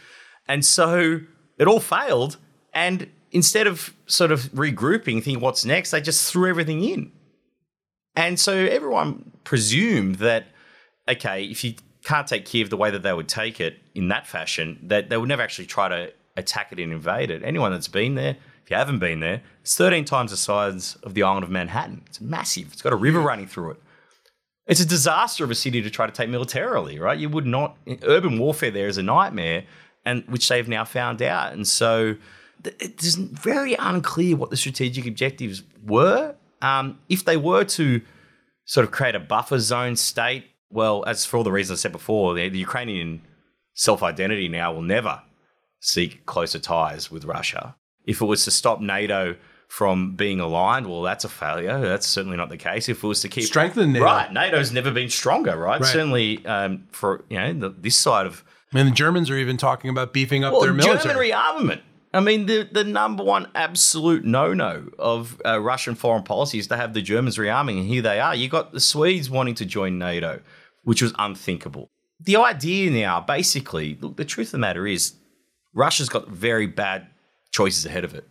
And 0.48 0.66
so 0.66 1.22
it 1.58 1.68
all 1.68 1.80
failed. 1.80 2.38
And 2.74 3.10
instead 3.32 3.68
of 3.68 3.94
sort 4.06 4.32
of 4.32 4.44
regrouping, 4.52 5.24
thinking 5.24 5.40
what's 5.40 5.66
next, 5.66 5.92
they 5.92 6.02
just 6.02 6.32
threw 6.32 6.50
everything 6.50 6.84
in. 6.84 7.12
And 8.16 8.40
so 8.40 8.54
everyone 8.54 9.32
presumed 9.44 10.16
that, 10.16 10.48
okay, 11.10 11.46
if 11.46 11.64
you 11.64 11.76
can't 12.04 12.28
take 12.28 12.46
Kiev 12.46 12.70
the 12.70 12.78
way 12.78 12.92
that 12.92 13.02
they 13.02 13.14
would 13.14 13.28
take 13.28 13.60
it 13.60 13.80
in 13.96 14.10
that 14.10 14.28
fashion, 14.28 14.80
that 14.84 15.10
they 15.10 15.18
would 15.18 15.30
never 15.30 15.42
actually 15.42 15.66
try 15.66 15.88
to 15.88 16.14
attack 16.36 16.72
it 16.72 16.80
and 16.80 16.92
invade 16.92 17.30
it. 17.30 17.44
Anyone 17.44 17.72
that's 17.72 17.88
been 17.88 18.16
there, 18.16 18.38
if 18.64 18.70
you 18.70 18.76
haven't 18.76 19.00
been 19.00 19.20
there, 19.20 19.42
it's 19.62 19.78
13 19.78 20.06
times 20.06 20.32
the 20.32 20.38
size 20.38 20.96
of 21.04 21.14
the 21.14 21.24
island 21.24 21.44
of 21.44 21.50
Manhattan. 21.50 22.04
It's 22.08 22.22
massive. 22.22 22.74
It's 22.74 22.82
got 22.82 22.94
a 22.94 22.98
river 22.98 23.20
running 23.20 23.48
through 23.48 23.72
it. 23.72 23.82
It's 24.66 24.80
a 24.80 24.86
disaster 24.86 25.44
of 25.44 25.52
a 25.52 25.56
city 25.56 25.82
to 25.82 25.90
try 25.90 26.06
to 26.06 26.12
take 26.12 26.30
militarily, 26.30 26.98
right? 26.98 27.18
You 27.18 27.30
would 27.30 27.46
not, 27.46 27.78
urban 28.04 28.40
warfare 28.40 28.72
there 28.72 28.88
is 28.88 28.98
a 28.98 29.04
nightmare, 29.04 29.66
and 30.06 30.24
which 30.28 30.48
they've 30.48 30.68
now 30.68 30.86
found 30.86 31.22
out. 31.22 31.54
And 31.54 31.68
so 31.68 32.16
it's 32.64 33.16
very 33.16 33.76
unclear 33.76 34.38
what 34.38 34.50
the 34.50 34.58
strategic 34.58 35.06
objectives 35.06 35.64
were 35.86 36.36
um, 36.64 36.98
if 37.10 37.26
they 37.26 37.38
were 37.38 37.66
to 37.66 38.02
sort 38.66 38.86
of 38.86 38.92
create 38.92 39.14
a 39.14 39.20
buffer 39.20 39.60
zone 39.60 39.96
state, 39.96 40.46
well, 40.72 41.04
as 41.06 41.26
for 41.26 41.38
all 41.38 41.44
the 41.44 41.52
reasons 41.52 41.80
I 41.80 41.82
said 41.82 41.92
before, 41.92 42.34
the, 42.34 42.50
the 42.50 42.58
Ukrainian 42.58 43.22
self 43.74 44.02
identity 44.02 44.48
now 44.48 44.74
will 44.74 44.82
never 44.82 45.22
seek 45.84 46.26
closer 46.26 46.60
ties 46.60 47.12
with 47.12 47.26
Russia. 47.26 47.76
If 48.06 48.22
it 48.22 48.26
was 48.26 48.46
to 48.46 48.52
stop 48.52 48.80
NATO 48.80 49.36
from 49.68 50.16
being 50.16 50.40
aligned, 50.40 50.88
well, 50.88 51.02
that's 51.02 51.26
a 51.26 51.30
failure. 51.30 51.80
That's 51.80 52.08
certainly 52.08 52.38
not 52.38 52.50
the 52.50 52.58
case. 52.58 52.90
If 52.90 53.04
it 53.04 53.08
was 53.08 53.22
to 53.22 53.30
keep 53.30 53.44
strengthen 53.44 53.92
NATO, 53.92 54.06
right? 54.06 54.32
NATO's 54.32 54.72
never 54.72 54.92
been 54.92 55.10
stronger, 55.10 55.58
right? 55.58 55.82
right. 55.82 55.92
Certainly 55.92 56.46
um, 56.46 56.88
for 56.92 57.24
you 57.30 57.38
know 57.38 57.54
the, 57.54 57.70
this 57.70 57.96
side 57.96 58.26
of. 58.26 58.44
I 58.72 58.78
mean, 58.78 58.86
the 58.86 58.92
Germans 58.92 59.30
are 59.30 59.38
even 59.38 59.58
talking 59.58 59.90
about 59.90 60.14
beefing 60.14 60.44
up 60.44 60.54
well, 60.54 60.62
their 60.62 60.74
military. 60.74 61.30
German 61.30 61.32
rearmament. 61.32 61.82
I 62.16 62.20
mean, 62.20 62.46
the, 62.46 62.68
the 62.72 62.84
number 62.84 63.24
one 63.24 63.48
absolute 63.56 64.24
no 64.24 64.54
no 64.54 64.90
of 65.00 65.42
uh, 65.46 65.60
Russian 65.60 65.96
foreign 65.96 66.24
policy 66.24 66.60
is 66.60 66.68
to 66.68 66.78
have 66.78 66.94
the 66.94 67.02
Germans 67.02 67.38
rearming, 67.38 67.80
and 67.80 67.88
here 67.88 68.02
they 68.02 68.20
are. 68.20 68.36
You 68.36 68.50
got 68.50 68.72
the 68.72 68.80
Swedes 68.80 69.30
wanting 69.30 69.56
to 69.56 69.66
join 69.66 69.98
NATO, 69.98 70.40
which 70.84 71.02
was 71.02 71.14
unthinkable. 71.18 71.90
The 72.20 72.38
idea 72.38 72.90
now, 72.92 73.20
basically, 73.20 73.98
look, 74.00 74.18
the 74.18 74.26
truth 74.26 74.48
of 74.48 74.52
the 74.54 74.58
matter 74.60 74.88
is, 74.88 75.16
Russia's 75.74 76.10
got 76.10 76.30
very 76.30 76.68
bad 76.68 77.08
choices 77.52 77.86
ahead 77.86 78.04
of 78.04 78.14
it. 78.14 78.28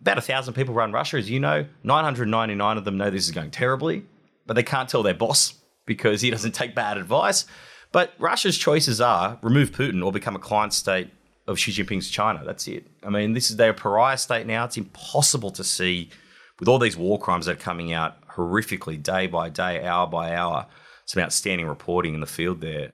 about 0.00 0.18
a 0.18 0.22
thousand 0.22 0.54
people 0.54 0.74
run 0.74 0.92
Russia, 0.92 1.16
as 1.16 1.30
you 1.30 1.40
know. 1.40 1.66
999 1.82 2.78
of 2.78 2.84
them 2.84 2.96
know 2.96 3.10
this 3.10 3.24
is 3.24 3.30
going 3.30 3.50
terribly, 3.50 4.04
but 4.46 4.54
they 4.54 4.62
can't 4.62 4.88
tell 4.88 5.02
their 5.02 5.14
boss 5.14 5.54
because 5.86 6.20
he 6.20 6.30
doesn't 6.30 6.52
take 6.52 6.74
bad 6.74 6.96
advice. 6.96 7.46
But 7.92 8.12
Russia's 8.18 8.58
choices 8.58 9.00
are 9.00 9.38
remove 9.42 9.70
Putin 9.70 10.04
or 10.04 10.12
become 10.12 10.34
a 10.34 10.40
client 10.40 10.72
state 10.72 11.10
of 11.46 11.58
Xi 11.58 11.72
Jinping's 11.72 12.08
China. 12.08 12.42
That's 12.44 12.66
it. 12.66 12.86
I 13.02 13.10
mean, 13.10 13.34
this 13.34 13.50
is 13.50 13.56
their 13.56 13.72
pariah 13.72 14.18
state 14.18 14.46
now. 14.46 14.64
It's 14.64 14.76
impossible 14.76 15.50
to 15.52 15.62
see 15.64 16.10
with 16.58 16.68
all 16.68 16.78
these 16.78 16.96
war 16.96 17.18
crimes 17.18 17.46
that 17.46 17.52
are 17.52 17.60
coming 17.60 17.92
out 17.92 18.16
horrifically 18.28 19.00
day 19.00 19.26
by 19.26 19.48
day, 19.48 19.84
hour 19.84 20.06
by 20.06 20.34
hour. 20.34 20.66
Some 21.06 21.22
outstanding 21.22 21.66
reporting 21.66 22.14
in 22.14 22.20
the 22.20 22.26
field 22.26 22.60
there. 22.60 22.92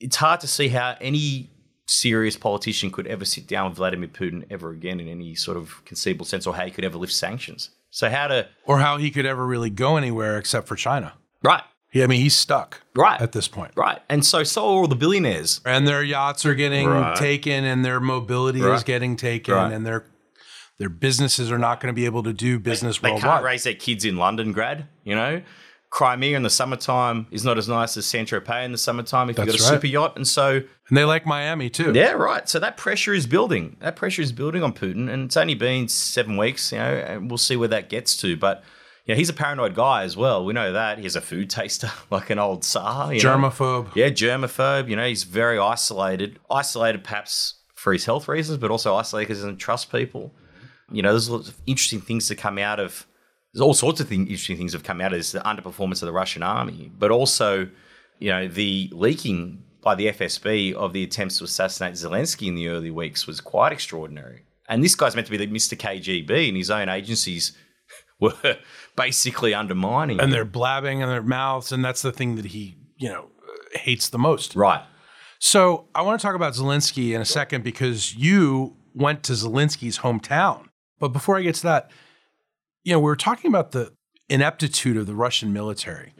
It's 0.00 0.16
hard 0.16 0.40
to 0.40 0.48
see 0.48 0.68
how 0.68 0.96
any 1.00 1.50
serious 1.86 2.36
politician 2.36 2.90
could 2.90 3.06
ever 3.06 3.24
sit 3.24 3.46
down 3.46 3.68
with 3.68 3.76
Vladimir 3.76 4.08
Putin 4.08 4.44
ever 4.50 4.70
again 4.70 5.00
in 5.00 5.08
any 5.08 5.34
sort 5.34 5.56
of 5.56 5.84
conceivable 5.84 6.26
sense, 6.26 6.46
or 6.46 6.54
how 6.54 6.64
he 6.64 6.70
could 6.70 6.84
ever 6.84 6.98
lift 6.98 7.12
sanctions. 7.12 7.70
So 7.90 8.10
how 8.10 8.26
to 8.28 8.48
or 8.64 8.78
how 8.78 8.96
he 8.96 9.10
could 9.10 9.26
ever 9.26 9.46
really 9.46 9.70
go 9.70 9.96
anywhere 9.96 10.38
except 10.38 10.66
for 10.66 10.76
China. 10.76 11.14
Right. 11.42 11.62
Yeah, 11.92 12.04
I 12.04 12.06
mean 12.08 12.20
he's 12.20 12.36
stuck. 12.36 12.82
Right. 12.96 13.20
At 13.20 13.32
this 13.32 13.46
point. 13.46 13.72
Right. 13.76 14.00
And 14.08 14.26
so 14.26 14.42
so 14.42 14.62
are 14.64 14.80
all 14.80 14.88
the 14.88 14.96
billionaires. 14.96 15.60
And 15.64 15.86
their 15.86 16.02
yachts 16.02 16.44
are 16.44 16.54
getting 16.54 16.88
right. 16.88 17.16
taken 17.16 17.64
and 17.64 17.84
their 17.84 18.00
mobility 18.00 18.60
right. 18.60 18.74
is 18.74 18.82
getting 18.82 19.14
taken 19.16 19.54
right. 19.54 19.72
and 19.72 19.86
their 19.86 20.06
their 20.78 20.88
businesses 20.88 21.52
are 21.52 21.58
not 21.58 21.80
going 21.80 21.94
to 21.94 21.96
be 21.96 22.04
able 22.04 22.24
to 22.24 22.32
do 22.32 22.58
business 22.58 22.98
they, 22.98 23.10
worldwide. 23.10 23.22
They 23.22 23.34
can't 23.34 23.44
raise 23.44 23.64
their 23.64 23.74
kids 23.74 24.04
in 24.04 24.16
London 24.16 24.50
grad, 24.50 24.88
you 25.04 25.14
know? 25.14 25.40
Crimea 25.94 26.36
in 26.36 26.42
the 26.42 26.50
summertime 26.50 27.28
is 27.30 27.44
not 27.44 27.56
as 27.56 27.68
nice 27.68 27.96
as 27.96 28.04
Saint 28.04 28.28
Tropez 28.28 28.64
in 28.64 28.72
the 28.72 28.78
summertime 28.78 29.30
if 29.30 29.38
you've 29.38 29.46
got 29.46 29.54
a 29.54 29.62
right. 29.62 29.74
super 29.74 29.86
yacht. 29.86 30.16
And 30.16 30.26
so. 30.26 30.54
And 30.88 30.98
they 30.98 31.04
like 31.04 31.24
Miami 31.24 31.70
too. 31.70 31.92
Yeah, 31.94 32.10
right. 32.10 32.48
So 32.48 32.58
that 32.58 32.76
pressure 32.76 33.14
is 33.14 33.28
building. 33.28 33.76
That 33.78 33.94
pressure 33.94 34.20
is 34.20 34.32
building 34.32 34.64
on 34.64 34.72
Putin. 34.72 35.08
And 35.08 35.26
it's 35.26 35.36
only 35.36 35.54
been 35.54 35.86
seven 35.86 36.36
weeks, 36.36 36.72
you 36.72 36.78
know, 36.78 36.84
and 36.84 37.30
we'll 37.30 37.38
see 37.38 37.54
where 37.54 37.68
that 37.68 37.88
gets 37.88 38.16
to. 38.18 38.36
But. 38.36 38.64
Yeah, 39.06 39.14
he's 39.16 39.28
a 39.28 39.34
paranoid 39.34 39.74
guy 39.74 40.02
as 40.02 40.16
well. 40.16 40.46
We 40.46 40.54
know 40.54 40.72
that. 40.72 40.98
He's 40.98 41.14
a 41.14 41.20
food 41.20 41.50
taster, 41.50 41.92
like 42.10 42.30
an 42.30 42.38
old 42.38 42.64
Tsar. 42.64 43.10
germaphobe. 43.10 43.84
Know? 43.84 43.92
Yeah, 43.94 44.08
germaphobe. 44.08 44.88
You 44.88 44.96
know, 44.96 45.06
he's 45.06 45.24
very 45.24 45.58
isolated. 45.58 46.40
Isolated 46.50 47.04
perhaps 47.04 47.56
for 47.74 47.92
his 47.92 48.04
health 48.06 48.26
reasons, 48.26 48.58
but 48.58 48.70
also 48.70 48.96
isolated 48.96 49.28
because 49.28 49.38
he 49.38 49.42
doesn't 49.44 49.58
trust 49.58 49.92
people. 49.92 50.34
You 50.90 51.02
know, 51.02 51.10
there's 51.12 51.28
lots 51.28 51.50
of 51.50 51.60
interesting 51.66 52.00
things 52.00 52.26
to 52.28 52.34
come 52.34 52.58
out 52.58 52.80
of 52.80 53.06
there's 53.54 53.62
all 53.62 53.74
sorts 53.74 54.00
of 54.00 54.08
thing, 54.08 54.22
interesting 54.22 54.56
things 54.56 54.72
have 54.72 54.82
come 54.82 55.00
out 55.00 55.12
of 55.12 55.18
this, 55.18 55.30
the 55.30 55.38
underperformance 55.40 56.02
of 56.02 56.06
the 56.06 56.12
Russian 56.12 56.42
army, 56.42 56.90
but 56.98 57.12
also, 57.12 57.68
you 58.18 58.30
know, 58.30 58.48
the 58.48 58.90
leaking 58.92 59.62
by 59.80 59.94
the 59.94 60.08
FSB 60.08 60.72
of 60.74 60.92
the 60.92 61.04
attempts 61.04 61.38
to 61.38 61.44
assassinate 61.44 61.94
Zelensky 61.94 62.48
in 62.48 62.56
the 62.56 62.66
early 62.68 62.90
weeks 62.90 63.28
was 63.28 63.40
quite 63.40 63.72
extraordinary. 63.72 64.44
And 64.68 64.82
this 64.82 64.96
guy's 64.96 65.14
meant 65.14 65.28
to 65.28 65.30
be 65.30 65.36
the 65.36 65.46
Mr. 65.46 65.78
KGB, 65.78 66.48
and 66.48 66.56
his 66.56 66.70
own 66.70 66.88
agencies 66.88 67.56
were 68.20 68.56
basically 68.96 69.54
undermining. 69.54 70.18
And 70.18 70.32
they're 70.32 70.44
blabbing 70.44 71.00
in 71.00 71.08
their 71.08 71.22
mouths, 71.22 71.70
and 71.70 71.84
that's 71.84 72.02
the 72.02 72.12
thing 72.12 72.34
that 72.34 72.46
he, 72.46 72.76
you 72.96 73.08
know, 73.08 73.28
hates 73.74 74.08
the 74.08 74.18
most. 74.18 74.56
Right. 74.56 74.82
So 75.38 75.86
I 75.94 76.02
want 76.02 76.20
to 76.20 76.26
talk 76.26 76.34
about 76.34 76.54
Zelensky 76.54 77.14
in 77.14 77.20
a 77.20 77.26
second 77.26 77.62
because 77.62 78.16
you 78.16 78.76
went 78.94 79.22
to 79.24 79.34
Zelensky's 79.34 79.98
hometown. 79.98 80.66
But 80.98 81.08
before 81.08 81.36
I 81.36 81.42
get 81.42 81.56
to 81.56 81.62
that, 81.64 81.90
you 82.84 82.92
know, 82.92 82.98
we 83.00 83.04
were 83.04 83.16
talking 83.16 83.48
about 83.48 83.72
the 83.72 83.92
ineptitude 84.28 84.96
of 84.96 85.06
the 85.06 85.14
Russian 85.14 85.52
military. 85.52 86.14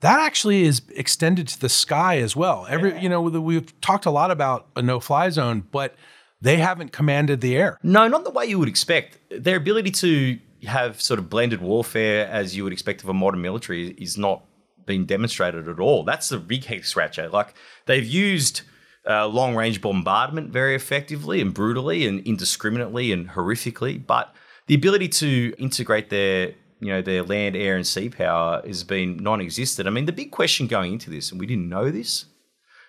That 0.00 0.18
actually 0.18 0.64
is 0.64 0.82
extended 0.96 1.46
to 1.48 1.60
the 1.60 1.68
sky 1.68 2.18
as 2.18 2.34
well. 2.34 2.66
Every, 2.68 2.98
you 3.00 3.08
know, 3.08 3.22
we've 3.22 3.80
talked 3.80 4.04
a 4.04 4.10
lot 4.10 4.32
about 4.32 4.66
a 4.74 4.82
no-fly 4.82 5.30
zone, 5.30 5.62
but 5.70 5.94
they 6.40 6.56
haven't 6.56 6.90
commanded 6.90 7.40
the 7.40 7.56
air. 7.56 7.78
No, 7.84 8.08
not 8.08 8.24
the 8.24 8.30
way 8.30 8.46
you 8.46 8.58
would 8.58 8.68
expect. 8.68 9.18
Their 9.30 9.56
ability 9.56 9.92
to 9.92 10.40
have 10.66 11.00
sort 11.00 11.20
of 11.20 11.30
blended 11.30 11.60
warfare 11.60 12.26
as 12.26 12.56
you 12.56 12.64
would 12.64 12.72
expect 12.72 13.04
of 13.04 13.08
a 13.08 13.14
modern 13.14 13.42
military 13.42 13.90
is 13.90 14.18
not 14.18 14.44
being 14.86 15.06
demonstrated 15.06 15.68
at 15.68 15.78
all. 15.78 16.02
That's 16.02 16.28
the 16.28 16.38
big 16.38 16.64
head 16.64 16.84
scratcher. 16.84 17.28
Like 17.28 17.54
they've 17.86 18.04
used 18.04 18.62
uh, 19.08 19.28
long 19.28 19.54
range 19.54 19.80
bombardment 19.80 20.50
very 20.50 20.74
effectively 20.74 21.40
and 21.40 21.54
brutally 21.54 22.06
and 22.08 22.26
indiscriminately 22.26 23.12
and 23.12 23.30
horrifically, 23.30 24.04
but 24.04 24.34
the 24.66 24.74
ability 24.74 25.08
to 25.08 25.54
integrate 25.58 26.10
their 26.10 26.54
you 26.80 26.88
know 26.88 27.00
their 27.00 27.22
land, 27.22 27.56
air, 27.56 27.76
and 27.76 27.86
sea 27.86 28.08
power 28.08 28.60
has 28.66 28.82
been 28.82 29.16
non-existent. 29.18 29.86
I 29.86 29.90
mean, 29.90 30.06
the 30.06 30.12
big 30.12 30.32
question 30.32 30.66
going 30.66 30.94
into 30.94 31.10
this, 31.10 31.30
and 31.30 31.38
we 31.38 31.46
didn't 31.46 31.68
know 31.68 31.90
this, 31.90 32.26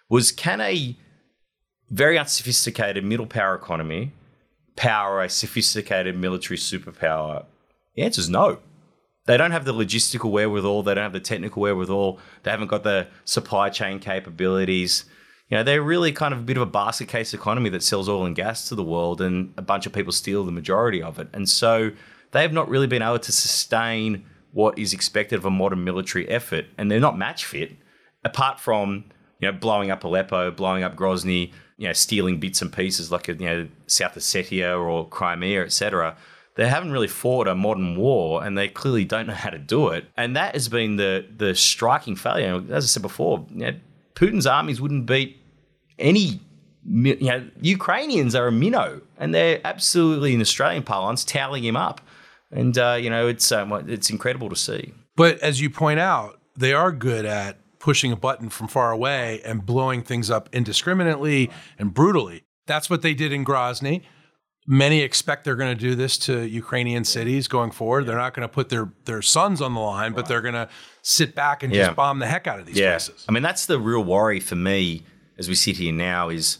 was 0.09 0.31
can 0.31 0.59
a 0.61 0.97
very 1.89 2.17
unsophisticated 2.17 3.03
middle 3.03 3.27
power 3.27 3.53
economy 3.53 4.11
power 4.75 5.21
a 5.21 5.29
sophisticated 5.29 6.17
military 6.17 6.57
superpower? 6.57 7.45
The 7.95 8.01
answer 8.01 8.21
is 8.21 8.29
no. 8.29 8.59
They 9.25 9.37
don't 9.37 9.51
have 9.51 9.65
the 9.65 9.73
logistical 9.73 10.31
wherewithal. 10.31 10.83
They 10.83 10.95
don't 10.95 11.03
have 11.03 11.13
the 11.13 11.19
technical 11.19 11.61
wherewithal. 11.61 12.19
They 12.41 12.51
haven't 12.51 12.67
got 12.67 12.83
the 12.83 13.07
supply 13.23 13.69
chain 13.69 13.99
capabilities 13.99 15.05
you 15.49 15.57
know, 15.57 15.63
they're 15.63 15.81
really 15.81 16.11
kind 16.11 16.33
of 16.33 16.39
a 16.39 16.43
bit 16.43 16.57
of 16.57 16.63
a 16.63 16.67
basket 16.67 17.07
case 17.07 17.33
economy 17.33 17.69
that 17.69 17.83
sells 17.83 18.09
oil 18.09 18.25
and 18.25 18.35
gas 18.35 18.67
to 18.69 18.75
the 18.75 18.83
world, 18.83 19.21
and 19.21 19.53
a 19.57 19.61
bunch 19.61 19.85
of 19.85 19.93
people 19.93 20.11
steal 20.11 20.43
the 20.43 20.51
majority 20.51 21.01
of 21.01 21.19
it. 21.19 21.27
And 21.33 21.47
so 21.47 21.91
they 22.31 22.41
have 22.41 22.53
not 22.53 22.69
really 22.69 22.87
been 22.87 23.01
able 23.01 23.19
to 23.19 23.31
sustain 23.31 24.25
what 24.51 24.77
is 24.77 24.93
expected 24.93 25.37
of 25.37 25.45
a 25.45 25.51
modern 25.51 25.83
military 25.83 26.27
effort, 26.29 26.65
and 26.77 26.89
they're 26.89 26.99
not 26.99 27.17
match 27.17 27.45
fit, 27.45 27.73
apart 28.23 28.59
from 28.59 29.05
you 29.39 29.51
know 29.51 29.57
blowing 29.57 29.91
up 29.91 30.03
Aleppo, 30.03 30.51
blowing 30.51 30.83
up 30.83 30.95
Grozny, 30.95 31.51
you 31.77 31.87
know, 31.87 31.93
stealing 31.93 32.39
bits 32.39 32.61
and 32.61 32.71
pieces 32.71 33.11
like 33.11 33.27
you 33.27 33.35
know 33.35 33.67
South 33.87 34.15
Ossetia 34.15 34.79
or 34.79 35.07
Crimea, 35.07 35.63
etc. 35.63 36.15
They 36.55 36.67
haven't 36.67 36.91
really 36.91 37.07
fought 37.07 37.47
a 37.47 37.55
modern 37.55 37.95
war, 37.97 38.43
and 38.43 38.57
they 38.57 38.67
clearly 38.67 39.05
don't 39.05 39.27
know 39.27 39.33
how 39.33 39.49
to 39.49 39.57
do 39.57 39.89
it. 39.89 40.05
And 40.15 40.35
that 40.35 40.53
has 40.53 40.69
been 40.69 40.95
the 40.95 41.25
the 41.35 41.55
striking 41.55 42.15
failure. 42.15 42.63
As 42.69 42.85
I 42.85 42.87
said 42.87 43.01
before, 43.01 43.45
you 43.49 43.65
know, 43.65 43.73
Putin's 44.15 44.45
armies 44.45 44.79
wouldn't 44.79 45.05
beat 45.05 45.39
any 45.99 46.39
you 46.85 47.15
know 47.21 47.47
Ukrainians 47.61 48.35
are 48.35 48.47
a 48.47 48.51
minnow, 48.51 49.01
and 49.17 49.33
they're 49.33 49.61
absolutely 49.63 50.33
in 50.33 50.41
Australian 50.41 50.83
parlance 50.83 51.23
toweling 51.23 51.63
him 51.63 51.75
up, 51.75 52.01
and 52.51 52.77
uh, 52.77 52.97
you 52.99 53.09
know 53.09 53.27
it's 53.27 53.51
um, 53.51 53.71
it's 53.89 54.09
incredible 54.09 54.49
to 54.49 54.55
see. 54.55 54.93
But 55.15 55.39
as 55.39 55.61
you 55.61 55.69
point 55.69 55.99
out, 55.99 56.39
they 56.57 56.73
are 56.73 56.91
good 56.91 57.25
at 57.25 57.57
pushing 57.79 58.11
a 58.11 58.15
button 58.15 58.49
from 58.49 58.67
far 58.67 58.91
away 58.91 59.41
and 59.43 59.65
blowing 59.65 60.01
things 60.01 60.29
up 60.31 60.49
indiscriminately 60.53 61.51
and 61.77 61.93
brutally. 61.93 62.43
That's 62.65 62.89
what 62.89 63.01
they 63.01 63.13
did 63.13 63.33
in 63.33 63.43
Grozny. 63.43 64.03
Many 64.65 65.01
expect 65.01 65.43
they're 65.43 65.57
going 65.57 65.75
to 65.75 65.79
do 65.79 65.93
this 65.93 66.17
to 66.19 66.47
Ukrainian 66.47 67.03
cities 67.03 67.49
going 67.49 67.71
forward. 67.71 68.05
They're 68.05 68.17
not 68.17 68.33
going 68.33 68.47
to 68.47 68.53
put 68.53 68.69
their 68.69 68.91
their 69.05 69.21
sons 69.21 69.61
on 69.61 69.73
the 69.73 69.79
line, 69.81 70.13
but 70.13 70.27
they're 70.27 70.41
going 70.41 70.53
to 70.53 70.69
sit 71.01 71.35
back 71.35 71.63
and 71.63 71.73
yeah. 71.73 71.87
just 71.87 71.97
bomb 71.97 72.19
the 72.19 72.27
heck 72.27 72.47
out 72.47 72.59
of 72.59 72.65
these 72.65 72.77
yeah. 72.77 72.91
places. 72.91 73.25
I 73.27 73.33
mean, 73.33 73.43
that's 73.43 73.65
the 73.65 73.77
real 73.77 74.03
worry 74.03 74.39
for 74.39 74.55
me 74.55 75.03
as 75.37 75.49
we 75.49 75.55
sit 75.55 75.77
here 75.77 75.91
now 75.91 76.29
is 76.29 76.59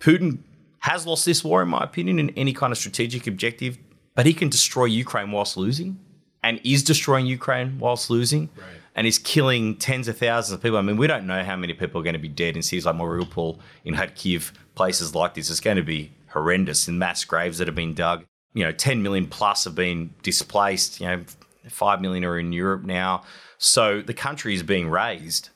Putin 0.00 0.38
has 0.80 1.06
lost 1.06 1.24
this 1.24 1.44
war, 1.44 1.62
in 1.62 1.68
my 1.68 1.82
opinion, 1.82 2.18
in 2.18 2.30
any 2.30 2.52
kind 2.52 2.72
of 2.72 2.78
strategic 2.78 3.26
objective, 3.26 3.78
but 4.14 4.26
he 4.26 4.32
can 4.32 4.48
destroy 4.48 4.84
Ukraine 4.84 5.30
whilst 5.30 5.56
losing 5.56 5.98
and 6.42 6.60
is 6.64 6.82
destroying 6.82 7.26
Ukraine 7.26 7.78
whilst 7.78 8.10
losing 8.10 8.48
right. 8.56 8.66
and 8.94 9.06
is 9.06 9.18
killing 9.18 9.76
tens 9.76 10.08
of 10.08 10.16
thousands 10.16 10.54
of 10.54 10.62
people. 10.62 10.78
I 10.78 10.82
mean, 10.82 10.96
we 10.96 11.06
don't 11.06 11.26
know 11.26 11.42
how 11.42 11.56
many 11.56 11.72
people 11.72 12.00
are 12.00 12.04
going 12.04 12.14
to 12.14 12.20
be 12.20 12.28
dead 12.28 12.56
in 12.56 12.62
cities 12.62 12.86
like 12.86 12.96
Mariupol, 12.96 13.58
in 13.84 13.94
Kharkiv, 13.94 14.52
places 14.74 15.14
like 15.14 15.34
this. 15.34 15.50
It's 15.50 15.60
going 15.60 15.76
to 15.76 15.82
be 15.82 16.12
horrendous 16.30 16.88
in 16.88 16.98
mass 16.98 17.24
graves 17.24 17.58
that 17.58 17.68
have 17.68 17.74
been 17.74 17.94
dug. 17.94 18.24
You 18.54 18.64
know, 18.64 18.72
10 18.72 19.02
million 19.02 19.26
plus 19.26 19.64
have 19.64 19.74
been 19.74 20.14
displaced. 20.22 21.00
You 21.00 21.06
know, 21.06 21.24
5 21.68 22.00
million 22.00 22.24
are 22.24 22.38
in 22.38 22.52
Europe 22.52 22.84
now. 22.84 23.22
So 23.58 24.00
the 24.02 24.14
country 24.14 24.54
is 24.54 24.62
being 24.62 24.88
razed 24.88 25.50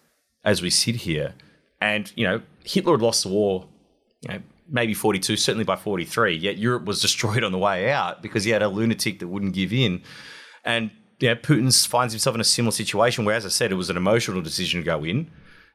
as 0.45 0.63
we 0.63 0.71
sit 0.71 0.97
here. 0.97 1.35
And, 1.81 2.13
you 2.17 2.25
know, 2.25 2.43
Hitler 2.65 2.93
had 2.95 3.03
lost 3.03 3.23
the 3.25 3.29
war, 3.29 3.67
you 4.21 4.29
know, 4.29 4.41
maybe 4.69 4.95
42, 4.95 5.37
certainly 5.37 5.65
by 5.65 5.77
43, 5.77 6.35
yet 6.35 6.59
Europe 6.59 6.85
was 6.85 7.01
destroyed 7.03 7.45
on 7.45 7.53
the 7.53 7.59
way 7.59 7.91
out 7.91 8.23
because 8.23 8.45
he 8.45 8.51
had 8.51 8.63
a 8.63 8.69
lunatic 8.69 9.19
that 9.21 9.29
wouldn't 9.29 9.55
give 9.55 9.73
in. 9.73 10.03
And, 10.65 10.91
you 11.19 11.29
know, 11.29 11.37
Putin 11.37 11.87
finds 11.87 12.13
himself 12.13 12.35
in 12.35 12.41
a 12.41 12.45
similar 12.45 12.73
situation 12.73 13.25
where, 13.25 13.35
as 13.35 13.47
I 13.47 13.49
said, 13.49 13.73
it 13.73 13.77
was 13.77 13.91
an 13.91 13.97
emotional 13.97 14.43
decision 14.43 14.81
to 14.81 14.85
go 14.85 15.05
in. 15.05 15.31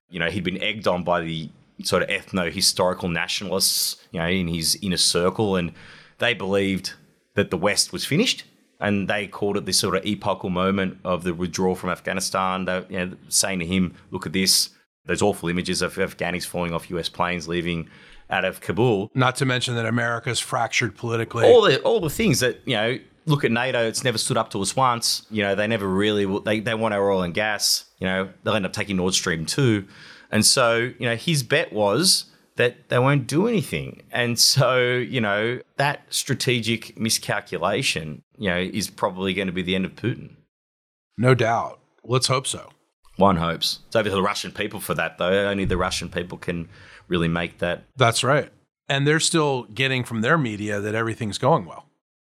You 0.10 0.20
know, 0.20 0.30
he'd 0.30 0.44
been 0.44 0.62
egged 0.62 0.88
on 0.88 1.04
by 1.04 1.22
the 1.22 1.50
sort 1.84 2.04
of 2.04 2.10
ethno 2.10 2.52
historical 2.52 3.10
nationalists, 3.10 3.98
you 4.12 4.20
know, 4.20 4.28
in 4.28 4.48
his 4.48 4.78
inner 4.82 4.98
circle, 4.98 5.56
and 5.56 5.72
they 6.20 6.34
believed 6.34 6.94
that 7.36 7.52
the 7.52 7.58
West 7.58 7.94
was 7.94 8.06
finished. 8.06 8.44
And 8.80 9.08
they 9.08 9.26
called 9.26 9.58
it 9.58 9.66
this 9.66 9.80
sort 9.80 9.96
of 9.96 10.06
epochal 10.06 10.52
moment 10.52 11.00
of 11.04 11.24
the 11.24 11.34
withdrawal 11.34 11.76
from 11.76 11.90
Afghanistan. 11.90 12.66
They, 12.66 12.86
you 12.90 13.06
know, 13.06 13.18
saying 13.28 13.60
to 13.60 13.66
him, 13.66 13.96
"Look 14.12 14.28
at 14.28 14.34
this 14.34 14.70
those 15.08 15.22
awful 15.22 15.50
images 15.50 15.82
of 15.82 15.96
Afghanis 15.96 16.46
falling 16.46 16.74
off 16.74 16.90
US 16.92 17.10
planes 17.10 17.48
leaving 17.48 17.90
out 18.30 18.46
of 18.46 18.62
Kabul. 18.62 19.10
Not 19.16 19.38
to 19.38 19.46
mention 19.46 19.76
that 19.76 19.86
America's 19.86 20.40
fractured 20.40 20.96
politically. 20.96 21.46
All 21.46 21.62
the 21.62 21.80
all 21.82 22.00
the 22.00 22.10
things 22.10 22.40
that 22.42 22.62
you 22.66 22.76
know. 22.76 23.00
Look 23.26 23.44
at 23.44 23.52
NATO; 23.52 23.86
it's 23.86 24.06
never 24.06 24.18
stood 24.18 24.38
up 24.38 24.52
to 24.52 24.62
us 24.62 24.74
once. 24.74 25.26
You 25.30 25.44
know, 25.44 25.54
they 25.54 25.68
never 25.68 25.86
really 25.86 26.26
they 26.46 26.62
they 26.62 26.74
want 26.74 26.94
our 26.94 27.12
oil 27.12 27.24
and 27.24 27.34
gas. 27.34 27.84
You 28.00 28.08
know, 28.08 28.30
they'll 28.44 28.54
end 28.54 28.66
up 28.66 28.72
taking 28.72 28.96
Nord 28.96 29.14
Stream 29.14 29.46
two, 29.46 29.86
and 30.32 30.46
so 30.46 30.92
you 31.00 31.06
know 31.08 31.16
his 31.16 31.44
bet 31.44 31.72
was 31.74 32.26
that 32.58 32.90
they 32.90 33.00
won't 33.00 33.28
do 33.28 33.48
anything. 33.48 34.04
And 34.12 34.38
so, 34.38 34.80
you 34.80 35.22
know, 35.22 35.60
that 35.78 36.02
strategic 36.10 37.00
miscalculation, 37.00 38.24
you 38.38 38.50
know, 38.50 38.58
is 38.58 38.90
probably 38.90 39.34
going 39.34 39.48
to 39.48 39.54
be 39.54 39.62
the 39.62 39.76
end 39.76 39.86
of 39.86 39.96
Putin. 39.96 40.36
No 41.18 41.34
doubt. 41.34 41.80
Let's 42.04 42.28
hope 42.28 42.46
so. 42.46 42.70
One 43.16 43.38
hopes. 43.38 43.80
It's 43.88 43.96
over 43.96 44.10
to 44.10 44.16
the 44.16 44.22
Russian 44.22 44.52
people 44.52 44.80
for 44.80 44.94
that, 44.96 45.18
though. 45.18 45.48
Only 45.48 45.66
the 45.66 45.78
Russian 45.78 46.10
people 46.10 46.38
can 46.38 46.70
really 47.08 47.28
make 47.28 47.60
that. 47.60 47.84
That's 47.96 48.24
right. 48.24 48.52
And 48.90 49.08
they're 49.08 49.20
still 49.20 49.64
getting 49.64 50.04
from 50.04 50.22
their 50.22 50.38
media 50.38 50.80
that 50.80 50.96
everything's 50.96 51.38
going 51.38 51.66
well. 51.66 51.86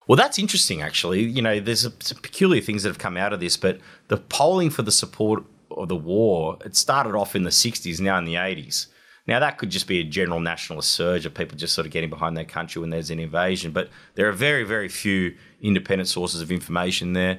Well, 0.07 0.17
that's 0.17 0.39
interesting, 0.39 0.83
actually. 0.83 1.23
You 1.23 1.41
know, 1.41 1.61
there's 1.61 1.81
some 2.01 2.19
peculiar 2.21 2.61
things 2.61 2.83
that 2.83 2.91
have 2.91 2.99
come 2.99 3.17
out 3.17 3.33
of 3.33 3.41
this, 3.41 3.57
but 3.57 3.79
the 4.09 4.19
polling 4.19 4.71
for 4.71 4.83
the 4.83 4.93
support 4.93 5.45
of 5.77 5.89
the 5.89 5.97
war, 5.97 6.59
it 6.65 6.77
started 6.77 7.15
off 7.15 7.37
in 7.37 7.43
the 7.43 7.51
60s, 7.51 8.01
now 8.01 8.19
in 8.19 8.25
the 8.25 8.35
80s. 8.35 8.87
Now, 9.27 9.41
that 9.41 9.57
could 9.57 9.71
just 9.71 9.87
be 9.87 10.01
a 10.01 10.05
general 10.05 10.41
nationalist 10.41 10.91
surge 10.91 11.25
of 11.25 11.33
people 11.33 11.57
just 11.57 11.75
sort 11.75 11.87
of 11.87 11.93
getting 11.93 12.11
behind 12.11 12.37
their 12.37 12.45
country 12.45 12.81
when 12.81 12.91
there's 12.91 13.11
an 13.11 13.19
invasion, 13.19 13.73
but 13.73 13.89
there 14.17 14.29
are 14.29 14.33
very, 14.33 14.65
very 14.65 14.89
few 14.89 15.35
independent 15.63 16.09
sources 16.09 16.43
of 16.43 16.53
information 16.53 17.15
there. 17.15 17.39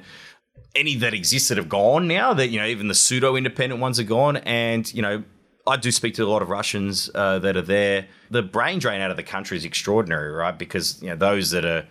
Any 0.74 0.96
that 0.96 1.14
existed 1.14 1.58
have 1.58 1.68
gone 1.68 2.08
now, 2.08 2.34
that, 2.34 2.48
you 2.48 2.58
know, 2.58 2.66
even 2.66 2.88
the 2.88 2.94
pseudo 2.94 3.36
independent 3.36 3.80
ones 3.80 4.00
are 4.00 4.04
gone. 4.04 4.38
And, 4.38 4.92
you 4.92 5.00
know, 5.00 5.22
I 5.66 5.76
do 5.76 5.92
speak 5.92 6.14
to 6.14 6.24
a 6.24 6.26
lot 6.26 6.42
of 6.42 6.48
Russians 6.48 7.08
uh, 7.14 7.38
that 7.38 7.56
are 7.56 7.62
there. 7.62 8.06
The 8.30 8.42
brain 8.42 8.78
drain 8.78 9.00
out 9.00 9.10
of 9.10 9.16
the 9.16 9.22
country 9.22 9.56
is 9.56 9.64
extraordinary, 9.64 10.32
right? 10.32 10.56
Because, 10.58 11.00
you 11.02 11.08
know, 11.08 11.16
those 11.16 11.50
that 11.52 11.64
are 11.64 11.86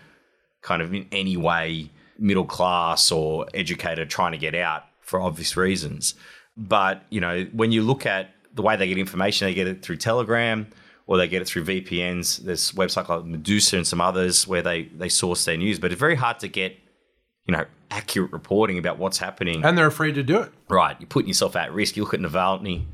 kind 0.61 0.81
of 0.81 0.93
in 0.93 1.07
any 1.11 1.37
way 1.37 1.89
middle 2.17 2.45
class 2.45 3.11
or 3.11 3.45
educated 3.53 4.09
trying 4.09 4.31
to 4.31 4.37
get 4.37 4.55
out 4.55 4.83
for 5.01 5.21
obvious 5.21 5.55
reasons. 5.55 6.15
But, 6.57 7.03
you 7.09 7.21
know, 7.21 7.45
when 7.51 7.71
you 7.71 7.81
look 7.83 8.05
at 8.05 8.29
the 8.53 8.61
way 8.61 8.75
they 8.75 8.87
get 8.87 8.97
information, 8.97 9.47
they 9.47 9.53
get 9.53 9.67
it 9.67 9.81
through 9.81 9.97
Telegram 9.97 10.67
or 11.07 11.17
they 11.17 11.27
get 11.27 11.41
it 11.41 11.45
through 11.45 11.65
VPNs. 11.65 12.39
There's 12.39 12.71
websites 12.71 13.09
like 13.09 13.25
Meduza 13.25 13.73
and 13.73 13.85
some 13.85 14.01
others 14.01 14.47
where 14.47 14.61
they, 14.61 14.83
they 14.83 15.09
source 15.09 15.45
their 15.45 15.57
news, 15.57 15.79
but 15.79 15.91
it's 15.91 15.99
very 15.99 16.15
hard 16.15 16.39
to 16.39 16.47
get, 16.47 16.77
you 17.45 17.55
know, 17.55 17.65
accurate 17.91 18.31
reporting 18.31 18.77
about 18.77 18.97
what's 18.97 19.17
happening. 19.17 19.63
And 19.63 19.77
they're 19.77 19.87
afraid 19.87 20.15
to 20.15 20.23
do 20.23 20.41
it. 20.41 20.51
Right. 20.69 20.95
You're 20.99 21.07
putting 21.07 21.27
yourself 21.27 21.55
at 21.55 21.73
risk. 21.73 21.97
You 21.97 22.03
look 22.03 22.13
at 22.13 22.19
Navalny, 22.19 22.85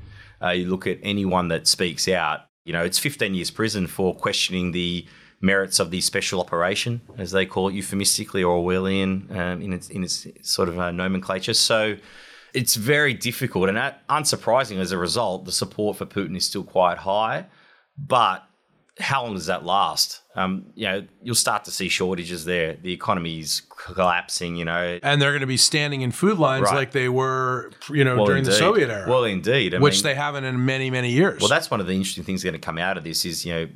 uh, 0.41 0.49
you 0.49 0.69
look 0.69 0.87
at 0.87 0.99
anyone 1.03 1.47
that 1.49 1.67
speaks 1.67 2.07
out, 2.07 2.41
you 2.65 2.73
know, 2.73 2.83
it's 2.83 2.99
15 2.99 3.33
years 3.33 3.51
prison 3.51 3.87
for 3.87 4.13
questioning 4.15 4.71
the 4.71 5.05
merits 5.39 5.79
of 5.79 5.89
the 5.89 6.01
special 6.01 6.39
operation, 6.39 7.01
as 7.17 7.31
they 7.31 7.45
call 7.45 7.69
it 7.69 7.73
euphemistically 7.73 8.43
or 8.43 8.57
Orwellian 8.57 9.31
um, 9.35 9.61
in, 9.61 9.73
its, 9.73 9.89
in 9.89 10.03
its 10.03 10.27
sort 10.41 10.69
of 10.69 10.79
uh, 10.79 10.91
nomenclature. 10.91 11.53
So 11.53 11.97
it's 12.53 12.75
very 12.75 13.13
difficult. 13.13 13.69
And 13.69 13.77
unsurprising 14.09 14.79
as 14.79 14.91
a 14.91 14.97
result, 14.97 15.45
the 15.45 15.51
support 15.51 15.97
for 15.97 16.05
Putin 16.05 16.35
is 16.35 16.45
still 16.45 16.63
quite 16.63 16.97
high. 16.97 17.45
But 17.97 18.43
how 18.99 19.23
long 19.23 19.33
does 19.33 19.45
that 19.47 19.65
last? 19.65 20.21
Um, 20.35 20.67
you 20.75 20.85
know, 20.85 21.05
you'll 21.21 21.35
start 21.35 21.65
to 21.65 21.71
see 21.71 21.89
shortages 21.89 22.45
there. 22.45 22.77
The 22.81 22.93
economy 22.93 23.39
is 23.39 23.61
collapsing, 23.77 24.55
you 24.55 24.65
know. 24.65 24.99
And 25.01 25.21
they're 25.21 25.31
going 25.31 25.41
to 25.41 25.47
be 25.47 25.57
standing 25.57 26.01
in 26.01 26.11
food 26.11 26.37
lines 26.37 26.65
right. 26.65 26.75
like 26.75 26.91
they 26.91 27.09
were, 27.09 27.71
you 27.89 28.03
know, 28.03 28.17
well, 28.17 28.25
during 28.25 28.39
indeed. 28.39 28.53
the 28.53 28.57
Soviet 28.57 28.89
era. 28.89 29.09
Well, 29.09 29.23
indeed. 29.23 29.75
I 29.75 29.79
which 29.79 29.95
mean, 29.95 30.03
they 30.03 30.15
haven't 30.15 30.43
in 30.43 30.65
many, 30.65 30.89
many 30.89 31.11
years. 31.11 31.39
Well, 31.39 31.49
that's 31.49 31.71
one 31.71 31.79
of 31.79 31.87
the 31.87 31.93
interesting 31.93 32.23
things 32.23 32.43
going 32.43 32.53
to 32.53 32.59
come 32.59 32.77
out 32.77 32.97
of 32.97 33.03
this 33.03 33.25
is, 33.25 33.45
you 33.45 33.53
know, 33.53 33.67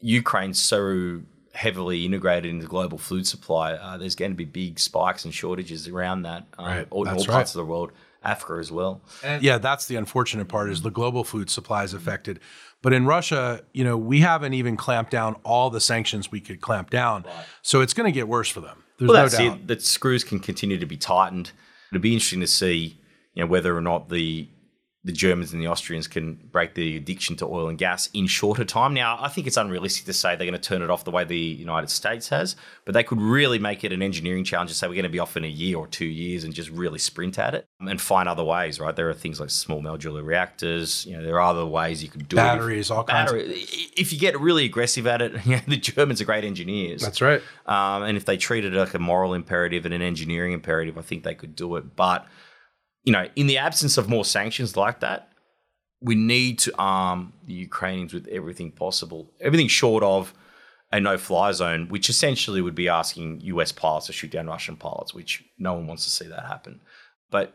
Ukraine's 0.00 0.58
so 0.58 1.22
heavily 1.54 2.04
integrated 2.04 2.50
into 2.50 2.66
global 2.66 2.98
food 2.98 3.26
supply. 3.26 3.74
Uh, 3.74 3.96
there's 3.98 4.14
going 4.14 4.30
to 4.30 4.36
be 4.36 4.44
big 4.44 4.78
spikes 4.78 5.24
and 5.24 5.34
shortages 5.34 5.86
around 5.88 6.22
that 6.22 6.46
um, 6.58 6.66
right. 6.66 6.86
all, 6.90 7.04
in 7.04 7.10
all 7.10 7.14
parts 7.16 7.28
right. 7.28 7.46
of 7.46 7.52
the 7.54 7.64
world. 7.64 7.92
Africa 8.24 8.60
as 8.60 8.70
well. 8.70 9.00
And 9.24 9.42
yeah, 9.42 9.58
that's 9.58 9.86
the 9.86 9.96
unfortunate 9.96 10.46
part 10.46 10.70
is 10.70 10.82
the 10.82 10.90
global 10.90 11.24
food 11.24 11.50
supply 11.50 11.82
is 11.82 11.92
affected. 11.92 12.38
But 12.80 12.92
in 12.92 13.06
Russia, 13.06 13.62
you 13.72 13.84
know, 13.84 13.96
we 13.96 14.20
haven't 14.20 14.54
even 14.54 14.76
clamped 14.76 15.10
down 15.10 15.36
all 15.44 15.70
the 15.70 15.80
sanctions 15.80 16.30
we 16.30 16.40
could 16.40 16.60
clamp 16.60 16.90
down. 16.90 17.24
Right. 17.24 17.44
So 17.62 17.80
it's 17.80 17.94
going 17.94 18.12
to 18.12 18.14
get 18.14 18.28
worse 18.28 18.48
for 18.48 18.60
them. 18.60 18.82
There's 18.98 19.08
well, 19.08 19.18
no 19.18 19.22
that's 19.24 19.38
doubt. 19.38 19.56
it. 19.58 19.66
The 19.66 19.80
screws 19.80 20.24
can 20.24 20.38
continue 20.38 20.78
to 20.78 20.86
be 20.86 20.96
tightened. 20.96 21.52
It'll 21.90 22.00
be 22.00 22.12
interesting 22.12 22.40
to 22.40 22.46
see, 22.46 22.98
you 23.34 23.42
know, 23.42 23.46
whether 23.46 23.76
or 23.76 23.80
not 23.80 24.08
the 24.08 24.48
the 25.04 25.12
Germans 25.12 25.52
and 25.52 25.60
the 25.60 25.66
Austrians 25.66 26.06
can 26.06 26.34
break 26.52 26.74
the 26.74 26.96
addiction 26.96 27.34
to 27.36 27.46
oil 27.46 27.68
and 27.68 27.76
gas 27.76 28.08
in 28.14 28.28
shorter 28.28 28.64
time. 28.64 28.94
Now, 28.94 29.18
I 29.20 29.28
think 29.28 29.48
it's 29.48 29.56
unrealistic 29.56 30.04
to 30.06 30.12
say 30.12 30.36
they're 30.36 30.46
going 30.46 30.52
to 30.52 30.60
turn 30.60 30.80
it 30.80 30.90
off 30.90 31.02
the 31.02 31.10
way 31.10 31.24
the 31.24 31.36
United 31.36 31.90
States 31.90 32.28
has, 32.28 32.54
but 32.84 32.94
they 32.94 33.02
could 33.02 33.20
really 33.20 33.58
make 33.58 33.82
it 33.82 33.92
an 33.92 34.00
engineering 34.00 34.44
challenge 34.44 34.70
and 34.70 34.76
say 34.76 34.86
we're 34.86 34.94
going 34.94 35.02
to 35.02 35.08
be 35.08 35.18
off 35.18 35.36
in 35.36 35.42
a 35.42 35.48
year 35.48 35.76
or 35.76 35.88
two 35.88 36.04
years 36.04 36.44
and 36.44 36.54
just 36.54 36.70
really 36.70 37.00
sprint 37.00 37.36
at 37.36 37.52
it 37.52 37.66
and 37.80 38.00
find 38.00 38.28
other 38.28 38.44
ways, 38.44 38.78
right? 38.78 38.94
There 38.94 39.10
are 39.10 39.14
things 39.14 39.40
like 39.40 39.50
small 39.50 39.82
modular 39.82 40.24
reactors. 40.24 41.04
You 41.04 41.16
know, 41.16 41.24
there 41.24 41.34
are 41.34 41.50
other 41.50 41.66
ways 41.66 42.00
you 42.00 42.08
could 42.08 42.28
do 42.28 42.36
batteries, 42.36 42.90
it. 42.90 42.94
all 42.94 43.02
battery, 43.02 43.46
kinds. 43.46 43.72
Of- 43.72 43.90
if 43.96 44.12
you 44.12 44.20
get 44.20 44.40
really 44.40 44.64
aggressive 44.64 45.08
at 45.08 45.20
it, 45.20 45.32
you 45.46 45.56
know, 45.56 45.62
the 45.66 45.78
Germans 45.78 46.20
are 46.20 46.24
great 46.24 46.44
engineers. 46.44 47.02
That's 47.02 47.20
right. 47.20 47.42
Um, 47.66 48.04
and 48.04 48.16
if 48.16 48.24
they 48.24 48.36
treated 48.36 48.72
it 48.72 48.78
like 48.78 48.94
a 48.94 49.00
moral 49.00 49.34
imperative 49.34 49.84
and 49.84 49.92
an 49.92 50.02
engineering 50.02 50.52
imperative, 50.52 50.96
I 50.96 51.02
think 51.02 51.24
they 51.24 51.34
could 51.34 51.56
do 51.56 51.74
it. 51.74 51.96
But 51.96 52.24
you 53.04 53.12
know, 53.12 53.28
in 53.36 53.46
the 53.46 53.58
absence 53.58 53.98
of 53.98 54.08
more 54.08 54.24
sanctions 54.24 54.76
like 54.76 55.00
that, 55.00 55.28
we 56.00 56.14
need 56.14 56.58
to 56.60 56.72
arm 56.78 57.32
the 57.46 57.54
Ukrainians 57.54 58.12
with 58.12 58.26
everything 58.28 58.72
possible, 58.72 59.30
everything 59.40 59.68
short 59.68 60.02
of 60.02 60.34
a 60.90 61.00
no 61.00 61.16
fly 61.16 61.52
zone, 61.52 61.88
which 61.88 62.08
essentially 62.08 62.60
would 62.60 62.74
be 62.74 62.88
asking 62.88 63.40
US 63.42 63.72
pilots 63.72 64.06
to 64.06 64.12
shoot 64.12 64.30
down 64.30 64.46
Russian 64.46 64.76
pilots, 64.76 65.14
which 65.14 65.44
no 65.58 65.74
one 65.74 65.86
wants 65.86 66.04
to 66.04 66.10
see 66.10 66.28
that 66.28 66.46
happen. 66.46 66.80
But 67.30 67.54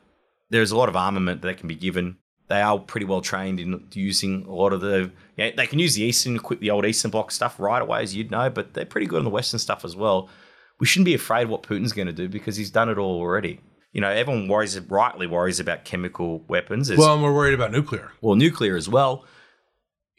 there's 0.49 0.71
a 0.71 0.77
lot 0.77 0.89
of 0.89 0.95
armament 0.95 1.41
that 1.41 1.57
can 1.57 1.67
be 1.67 1.75
given. 1.75 2.17
They 2.47 2.61
are 2.61 2.79
pretty 2.79 3.05
well 3.05 3.21
trained 3.21 3.59
in 3.59 3.87
using 3.91 4.45
a 4.45 4.53
lot 4.53 4.71
of 4.71 4.79
the. 4.79 5.11
They 5.35 5.67
can 5.67 5.79
use 5.79 5.95
the 5.95 6.03
Eastern, 6.03 6.39
the 6.59 6.71
old 6.71 6.85
Eastern 6.85 7.11
Bloc 7.11 7.31
stuff 7.31 7.59
right 7.59 7.81
away, 7.81 8.01
as 8.01 8.15
you'd 8.15 8.31
know, 8.31 8.49
but 8.49 8.73
they're 8.73 8.85
pretty 8.85 9.07
good 9.07 9.19
on 9.19 9.25
the 9.25 9.29
Western 9.29 9.59
stuff 9.59 9.83
as 9.83 9.95
well. 9.95 10.29
We 10.79 10.87
shouldn't 10.87 11.05
be 11.05 11.13
afraid 11.13 11.49
what 11.49 11.63
Putin's 11.63 11.91
going 11.91 12.07
to 12.07 12.13
do 12.13 12.29
because 12.29 12.55
he's 12.55 12.71
done 12.71 12.87
it 12.87 12.97
all 12.97 13.19
already 13.19 13.59
you 13.97 14.01
know, 14.01 14.11
everyone 14.11 14.47
worries, 14.47 14.79
rightly 14.79 15.25
worries 15.25 15.59
about 15.59 15.83
chemical 15.83 16.45
weapons. 16.47 16.95
well, 16.95 17.15
and 17.15 17.23
we're 17.23 17.33
worried 17.33 17.55
about 17.55 17.71
nuclear. 17.71 18.11
Well, 18.21 18.35
nuclear 18.35 18.75
as 18.75 18.87
well. 18.87 19.25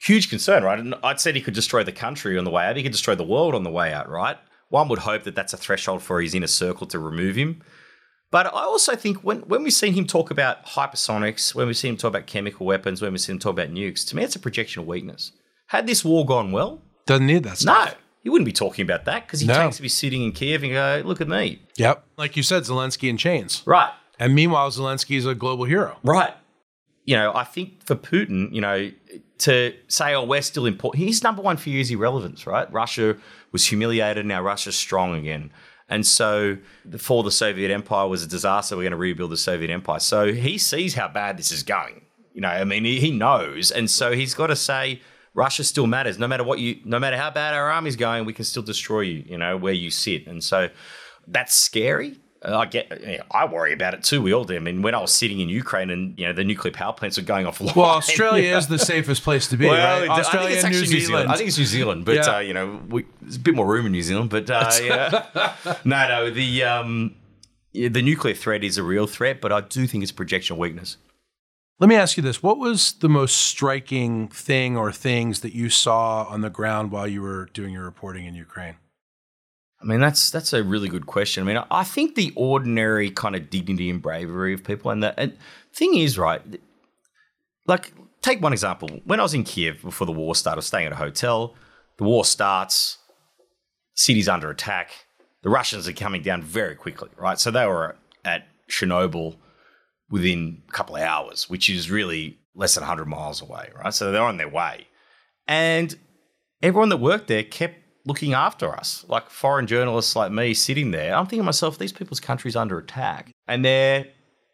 Huge 0.00 0.28
concern, 0.28 0.64
right? 0.64 0.80
And 0.80 0.96
I'd 1.04 1.20
said 1.20 1.36
he 1.36 1.40
could 1.40 1.54
destroy 1.54 1.84
the 1.84 1.92
country 1.92 2.36
on 2.36 2.42
the 2.42 2.50
way 2.50 2.66
out. 2.66 2.76
He 2.76 2.82
could 2.82 2.90
destroy 2.90 3.14
the 3.14 3.22
world 3.22 3.54
on 3.54 3.62
the 3.62 3.70
way 3.70 3.92
out, 3.92 4.08
right? 4.08 4.36
One 4.68 4.88
would 4.88 4.98
hope 4.98 5.22
that 5.22 5.36
that's 5.36 5.52
a 5.52 5.56
threshold 5.56 6.02
for 6.02 6.20
his 6.20 6.34
inner 6.34 6.48
circle 6.48 6.88
to 6.88 6.98
remove 6.98 7.36
him. 7.36 7.62
But 8.32 8.46
I 8.46 8.64
also 8.64 8.96
think 8.96 9.18
when, 9.18 9.42
when 9.42 9.62
we've 9.62 9.72
seen 9.72 9.94
him 9.94 10.08
talk 10.08 10.32
about 10.32 10.66
hypersonics, 10.66 11.54
when 11.54 11.68
we've 11.68 11.76
seen 11.76 11.92
him 11.92 11.98
talk 11.98 12.08
about 12.08 12.26
chemical 12.26 12.66
weapons, 12.66 13.00
when 13.00 13.12
we've 13.12 13.20
seen 13.20 13.36
him 13.36 13.40
talk 13.40 13.52
about 13.52 13.70
nukes, 13.70 14.04
to 14.08 14.16
me, 14.16 14.24
it's 14.24 14.34
a 14.34 14.40
projection 14.40 14.82
of 14.82 14.88
weakness. 14.88 15.30
Had 15.68 15.86
this 15.86 16.04
war 16.04 16.26
gone 16.26 16.50
well, 16.50 16.82
doesn't 17.06 17.26
need 17.26 17.44
that 17.44 17.58
stuff. 17.58 17.92
No, 17.92 17.98
he 18.22 18.30
wouldn't 18.30 18.46
be 18.46 18.52
talking 18.52 18.82
about 18.82 19.04
that 19.06 19.26
because 19.26 19.40
he 19.40 19.46
no. 19.46 19.54
takes 19.54 19.76
to 19.76 19.82
be 19.82 19.88
sitting 19.88 20.22
in 20.22 20.32
Kiev 20.32 20.62
and 20.62 20.72
go, 20.72 21.02
look 21.04 21.20
at 21.20 21.28
me. 21.28 21.62
Yep. 21.76 22.04
Like 22.16 22.36
you 22.36 22.42
said, 22.42 22.64
Zelensky 22.64 23.08
in 23.08 23.16
chains. 23.16 23.62
Right. 23.64 23.90
And 24.18 24.34
meanwhile, 24.34 24.70
Zelensky 24.70 25.16
is 25.16 25.26
a 25.26 25.34
global 25.34 25.64
hero. 25.64 25.96
Right. 26.02 26.34
You 27.04 27.16
know, 27.16 27.32
I 27.34 27.44
think 27.44 27.84
for 27.86 27.94
Putin, 27.94 28.52
you 28.52 28.60
know, 28.60 28.90
to 29.38 29.72
say, 29.86 30.14
oh, 30.14 30.24
we're 30.24 30.42
still 30.42 30.66
important, 30.66 31.04
his 31.04 31.22
number 31.22 31.40
one 31.40 31.56
fear 31.56 31.80
is 31.80 31.90
irrelevance, 31.90 32.46
right? 32.46 32.70
Russia 32.72 33.16
was 33.52 33.64
humiliated, 33.66 34.26
now 34.26 34.42
Russia's 34.42 34.76
strong 34.76 35.14
again. 35.14 35.50
And 35.88 36.06
so, 36.06 36.58
before 36.88 37.22
the 37.22 37.30
Soviet 37.30 37.70
Empire 37.70 38.08
was 38.08 38.22
a 38.22 38.26
disaster, 38.26 38.76
we're 38.76 38.82
going 38.82 38.90
to 38.90 38.98
rebuild 38.98 39.30
the 39.30 39.38
Soviet 39.38 39.70
Empire. 39.70 40.00
So 40.00 40.32
he 40.34 40.58
sees 40.58 40.94
how 40.94 41.08
bad 41.08 41.38
this 41.38 41.50
is 41.50 41.62
going. 41.62 42.02
You 42.34 42.42
know, 42.42 42.48
I 42.48 42.62
mean, 42.64 42.84
he 42.84 43.10
knows, 43.10 43.70
and 43.70 43.90
so 43.90 44.12
he's 44.12 44.34
got 44.34 44.48
to 44.48 44.56
say, 44.56 45.00
Russia 45.38 45.62
still 45.62 45.86
matters. 45.86 46.18
No 46.18 46.26
matter 46.26 46.42
what 46.42 46.58
you, 46.58 46.80
no 46.84 46.98
matter 46.98 47.16
how 47.16 47.30
bad 47.30 47.54
our 47.54 47.70
army's 47.70 47.94
going, 47.94 48.24
we 48.24 48.32
can 48.32 48.44
still 48.44 48.62
destroy 48.62 49.02
you. 49.02 49.24
You 49.24 49.38
know 49.38 49.56
where 49.56 49.72
you 49.72 49.88
sit, 49.90 50.26
and 50.26 50.42
so 50.42 50.68
that's 51.28 51.54
scary. 51.54 52.18
I 52.42 52.66
get, 52.66 53.00
you 53.00 53.18
know, 53.18 53.24
I 53.32 53.46
worry 53.46 53.72
about 53.72 53.94
it 53.94 54.02
too. 54.02 54.22
We 54.22 54.32
all 54.32 54.44
do. 54.44 54.54
I 54.54 54.58
mean, 54.60 54.82
when 54.82 54.94
I 54.94 55.00
was 55.00 55.12
sitting 55.12 55.40
in 55.40 55.48
Ukraine 55.48 55.90
and 55.90 56.18
you 56.18 56.26
know 56.26 56.32
the 56.32 56.42
nuclear 56.42 56.72
power 56.72 56.92
plants 56.92 57.18
are 57.18 57.22
going 57.22 57.46
offline. 57.46 57.74
Well, 57.76 57.86
Australia 57.86 58.56
is 58.60 58.66
the 58.66 58.80
safest 58.80 59.22
place 59.22 59.46
to 59.48 59.56
be. 59.56 59.66
Well, 59.66 60.00
right? 60.00 60.10
Australia 60.10 60.56
and 60.56 60.72
New 60.72 60.84
Zealand. 60.84 60.92
New 60.92 61.06
Zealand. 61.06 61.30
I 61.30 61.36
think 61.36 61.48
it's 61.48 61.58
New 61.58 61.64
Zealand, 61.64 62.04
but 62.04 62.16
yeah. 62.16 62.36
uh, 62.36 62.38
you 62.40 62.54
know, 62.54 62.80
we, 62.88 63.06
there's 63.22 63.36
a 63.36 63.40
bit 63.40 63.54
more 63.54 63.66
room 63.66 63.86
in 63.86 63.92
New 63.92 64.02
Zealand. 64.02 64.30
But 64.30 64.50
uh, 64.50 64.70
yeah, 64.82 65.54
no, 65.84 66.08
no, 66.08 66.30
the 66.30 66.64
um, 66.64 67.14
the 67.72 68.02
nuclear 68.02 68.34
threat 68.34 68.64
is 68.64 68.76
a 68.76 68.82
real 68.82 69.06
threat, 69.06 69.40
but 69.40 69.52
I 69.52 69.60
do 69.60 69.86
think 69.86 70.02
it's 70.02 70.12
projection 70.12 70.56
weakness. 70.56 70.96
Let 71.80 71.88
me 71.88 71.94
ask 71.94 72.16
you 72.16 72.22
this: 72.22 72.42
What 72.42 72.58
was 72.58 72.94
the 72.94 73.08
most 73.08 73.36
striking 73.36 74.28
thing 74.28 74.76
or 74.76 74.90
things 74.90 75.40
that 75.40 75.54
you 75.54 75.70
saw 75.70 76.24
on 76.24 76.40
the 76.40 76.50
ground 76.50 76.90
while 76.90 77.06
you 77.06 77.22
were 77.22 77.46
doing 77.52 77.72
your 77.72 77.84
reporting 77.84 78.26
in 78.26 78.34
Ukraine? 78.34 78.76
I 79.80 79.84
mean, 79.84 80.00
that's 80.00 80.30
that's 80.30 80.52
a 80.52 80.64
really 80.64 80.88
good 80.88 81.06
question. 81.06 81.44
I 81.44 81.46
mean, 81.46 81.62
I 81.70 81.84
think 81.84 82.16
the 82.16 82.32
ordinary 82.34 83.10
kind 83.10 83.36
of 83.36 83.48
dignity 83.48 83.90
and 83.90 84.02
bravery 84.02 84.54
of 84.54 84.64
people, 84.64 84.90
and 84.90 85.02
the 85.02 85.18
and 85.18 85.36
thing 85.72 85.94
is, 85.96 86.18
right? 86.18 86.42
Like, 87.66 87.92
take 88.22 88.42
one 88.42 88.52
example. 88.52 88.88
When 89.04 89.20
I 89.20 89.22
was 89.22 89.34
in 89.34 89.44
Kiev 89.44 89.82
before 89.82 90.06
the 90.06 90.12
war 90.12 90.34
started, 90.34 90.56
I 90.56 90.58
was 90.58 90.66
staying 90.66 90.86
at 90.86 90.92
a 90.92 90.96
hotel. 90.96 91.54
The 91.98 92.04
war 92.04 92.24
starts, 92.24 92.98
city's 93.94 94.28
under 94.28 94.50
attack. 94.50 94.90
The 95.42 95.50
Russians 95.50 95.86
are 95.86 95.92
coming 95.92 96.22
down 96.22 96.42
very 96.42 96.74
quickly, 96.74 97.10
right? 97.16 97.38
So 97.38 97.52
they 97.52 97.66
were 97.66 97.96
at 98.24 98.48
Chernobyl 98.68 99.36
within 100.10 100.62
a 100.68 100.72
couple 100.72 100.96
of 100.96 101.02
hours, 101.02 101.48
which 101.50 101.68
is 101.68 101.90
really 101.90 102.38
less 102.54 102.74
than 102.74 102.82
100 102.82 103.06
miles 103.06 103.42
away, 103.42 103.70
right? 103.76 103.92
So 103.94 104.10
they're 104.10 104.22
on 104.22 104.36
their 104.36 104.48
way. 104.48 104.86
And 105.46 105.96
everyone 106.62 106.88
that 106.90 106.96
worked 106.98 107.28
there 107.28 107.42
kept 107.42 107.76
looking 108.04 108.32
after 108.32 108.74
us, 108.74 109.04
like 109.08 109.30
foreign 109.30 109.66
journalists 109.66 110.16
like 110.16 110.32
me 110.32 110.54
sitting 110.54 110.90
there. 110.90 111.14
I'm 111.14 111.24
thinking 111.24 111.40
to 111.40 111.44
myself, 111.44 111.78
these 111.78 111.92
people's 111.92 112.20
country's 112.20 112.56
under 112.56 112.78
attack. 112.78 113.30
And 113.46 113.64
they're 113.64 114.06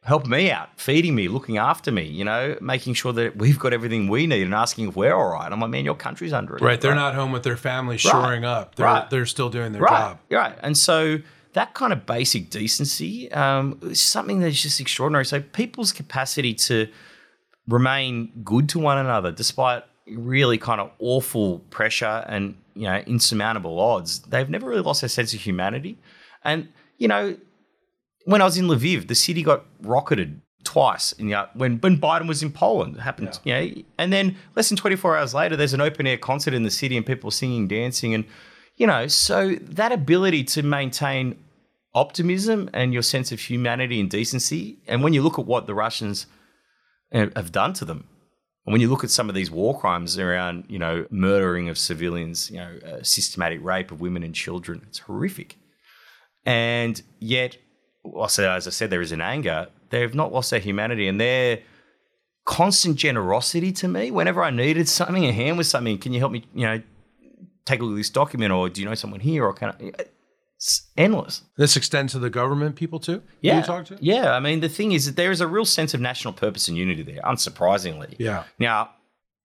helping 0.02 0.30
me 0.30 0.50
out, 0.50 0.68
feeding 0.78 1.14
me, 1.14 1.28
looking 1.28 1.56
after 1.56 1.90
me, 1.90 2.02
you 2.02 2.24
know, 2.24 2.56
making 2.60 2.94
sure 2.94 3.12
that 3.12 3.36
we've 3.36 3.58
got 3.58 3.72
everything 3.72 4.08
we 4.08 4.26
need 4.26 4.42
and 4.42 4.54
asking 4.54 4.88
if 4.88 4.96
we're 4.96 5.14
all 5.14 5.32
right. 5.32 5.50
I'm 5.50 5.60
like, 5.60 5.70
man, 5.70 5.84
your 5.84 5.94
country's 5.94 6.32
under 6.32 6.56
attack. 6.56 6.66
Right. 6.66 6.80
They're 6.80 6.90
right? 6.90 6.96
not 6.96 7.14
home 7.14 7.32
with 7.32 7.42
their 7.42 7.56
family 7.56 7.96
shoring 7.96 8.42
right. 8.42 8.50
up. 8.50 8.74
They're, 8.74 8.86
right. 8.86 9.08
they're 9.08 9.24
still 9.24 9.48
doing 9.48 9.72
their 9.72 9.82
right. 9.82 9.90
job. 9.90 10.18
Right. 10.30 10.58
And 10.60 10.76
so 10.76 11.18
that 11.54 11.74
kind 11.74 11.92
of 11.92 12.04
basic 12.04 12.50
decency 12.50 13.30
um, 13.32 13.78
is 13.82 14.00
something 14.00 14.40
that's 14.40 14.60
just 14.60 14.80
extraordinary. 14.80 15.24
So 15.24 15.40
people's 15.40 15.92
capacity 15.92 16.52
to 16.54 16.88
remain 17.66 18.30
good 18.44 18.68
to 18.70 18.78
one 18.78 18.98
another 18.98 19.32
despite 19.32 19.84
really 20.06 20.58
kind 20.58 20.80
of 20.80 20.90
awful 20.98 21.60
pressure 21.70 22.24
and 22.28 22.56
you 22.74 22.84
know 22.84 22.98
insurmountable 23.06 23.80
odds 23.80 24.20
they've 24.20 24.50
never 24.50 24.68
really 24.68 24.82
lost 24.82 25.00
their 25.00 25.08
sense 25.08 25.32
of 25.32 25.40
humanity 25.40 25.98
and 26.44 26.68
you 26.98 27.08
know 27.08 27.34
when 28.26 28.42
i 28.42 28.44
was 28.44 28.58
in 28.58 28.66
lviv 28.66 29.08
the 29.08 29.14
city 29.14 29.42
got 29.42 29.64
rocketed 29.80 30.42
twice 30.62 31.12
in 31.12 31.28
the, 31.28 31.48
when 31.54 31.78
when 31.78 31.96
biden 31.98 32.28
was 32.28 32.42
in 32.42 32.52
poland 32.52 32.96
it 32.96 33.00
happened 33.00 33.38
yeah. 33.44 33.60
you 33.60 33.74
know 33.76 33.82
and 33.96 34.12
then 34.12 34.36
less 34.56 34.68
than 34.68 34.76
24 34.76 35.16
hours 35.16 35.32
later 35.32 35.56
there's 35.56 35.72
an 35.72 35.80
open 35.80 36.06
air 36.06 36.18
concert 36.18 36.52
in 36.52 36.64
the 36.64 36.70
city 36.70 36.98
and 36.98 37.06
people 37.06 37.30
singing 37.30 37.66
dancing 37.66 38.12
and 38.12 38.26
you 38.76 38.86
know 38.86 39.06
so 39.06 39.54
that 39.56 39.92
ability 39.92 40.44
to 40.44 40.62
maintain 40.62 41.38
optimism 41.94 42.68
and 42.72 42.92
your 42.92 43.02
sense 43.02 43.30
of 43.32 43.40
humanity 43.40 44.00
and 44.00 44.10
decency 44.10 44.78
and 44.88 45.02
when 45.02 45.12
you 45.12 45.22
look 45.22 45.38
at 45.38 45.46
what 45.46 45.66
the 45.66 45.74
russians 45.74 46.26
have 47.14 47.52
done 47.52 47.72
to 47.74 47.84
them. 47.84 48.08
And 48.66 48.72
when 48.72 48.80
you 48.80 48.88
look 48.88 49.04
at 49.04 49.10
some 49.10 49.28
of 49.28 49.34
these 49.34 49.50
war 49.50 49.78
crimes 49.78 50.18
around, 50.18 50.64
you 50.68 50.78
know, 50.78 51.06
murdering 51.10 51.68
of 51.68 51.78
civilians, 51.78 52.50
you 52.50 52.56
know, 52.56 52.78
uh, 52.86 53.02
systematic 53.02 53.62
rape 53.62 53.90
of 53.90 54.00
women 54.00 54.22
and 54.22 54.34
children, 54.34 54.82
it's 54.88 55.00
horrific. 55.00 55.56
And 56.46 57.00
yet, 57.20 57.56
also, 58.04 58.50
as 58.50 58.66
I 58.66 58.70
said, 58.70 58.90
there 58.90 59.00
is 59.00 59.12
an 59.12 59.20
anger. 59.20 59.68
They 59.90 60.00
have 60.00 60.14
not 60.14 60.32
lost 60.32 60.50
their 60.50 60.60
humanity 60.60 61.06
and 61.08 61.20
their 61.20 61.60
constant 62.46 62.96
generosity 62.96 63.72
to 63.72 63.88
me. 63.88 64.10
Whenever 64.10 64.42
I 64.42 64.50
needed 64.50 64.88
something, 64.88 65.24
a 65.24 65.32
hand 65.32 65.58
with 65.58 65.66
something, 65.66 65.98
can 65.98 66.12
you 66.12 66.20
help 66.20 66.32
me, 66.32 66.44
you 66.54 66.66
know, 66.66 66.82
take 67.64 67.80
a 67.80 67.84
look 67.84 67.94
at 67.94 67.96
this 67.96 68.10
document 68.10 68.52
or 68.52 68.68
do 68.68 68.80
you 68.80 68.88
know 68.88 68.94
someone 68.94 69.20
here 69.20 69.44
or 69.44 69.52
can 69.52 69.70
I? 69.70 69.92
It's 70.56 70.86
endless. 70.96 71.42
This 71.56 71.76
extends 71.76 72.12
to 72.12 72.18
the 72.18 72.30
government 72.30 72.76
people 72.76 73.00
too? 73.00 73.22
Yeah. 73.40 73.58
You 73.58 73.64
talk 73.64 73.86
to? 73.86 73.98
Yeah. 74.00 74.32
I 74.32 74.40
mean, 74.40 74.60
the 74.60 74.68
thing 74.68 74.92
is 74.92 75.06
that 75.06 75.16
there 75.16 75.30
is 75.30 75.40
a 75.40 75.46
real 75.46 75.64
sense 75.64 75.94
of 75.94 76.00
national 76.00 76.32
purpose 76.32 76.68
and 76.68 76.76
unity 76.76 77.02
there, 77.02 77.20
unsurprisingly. 77.22 78.14
Yeah. 78.18 78.44
Now, 78.58 78.90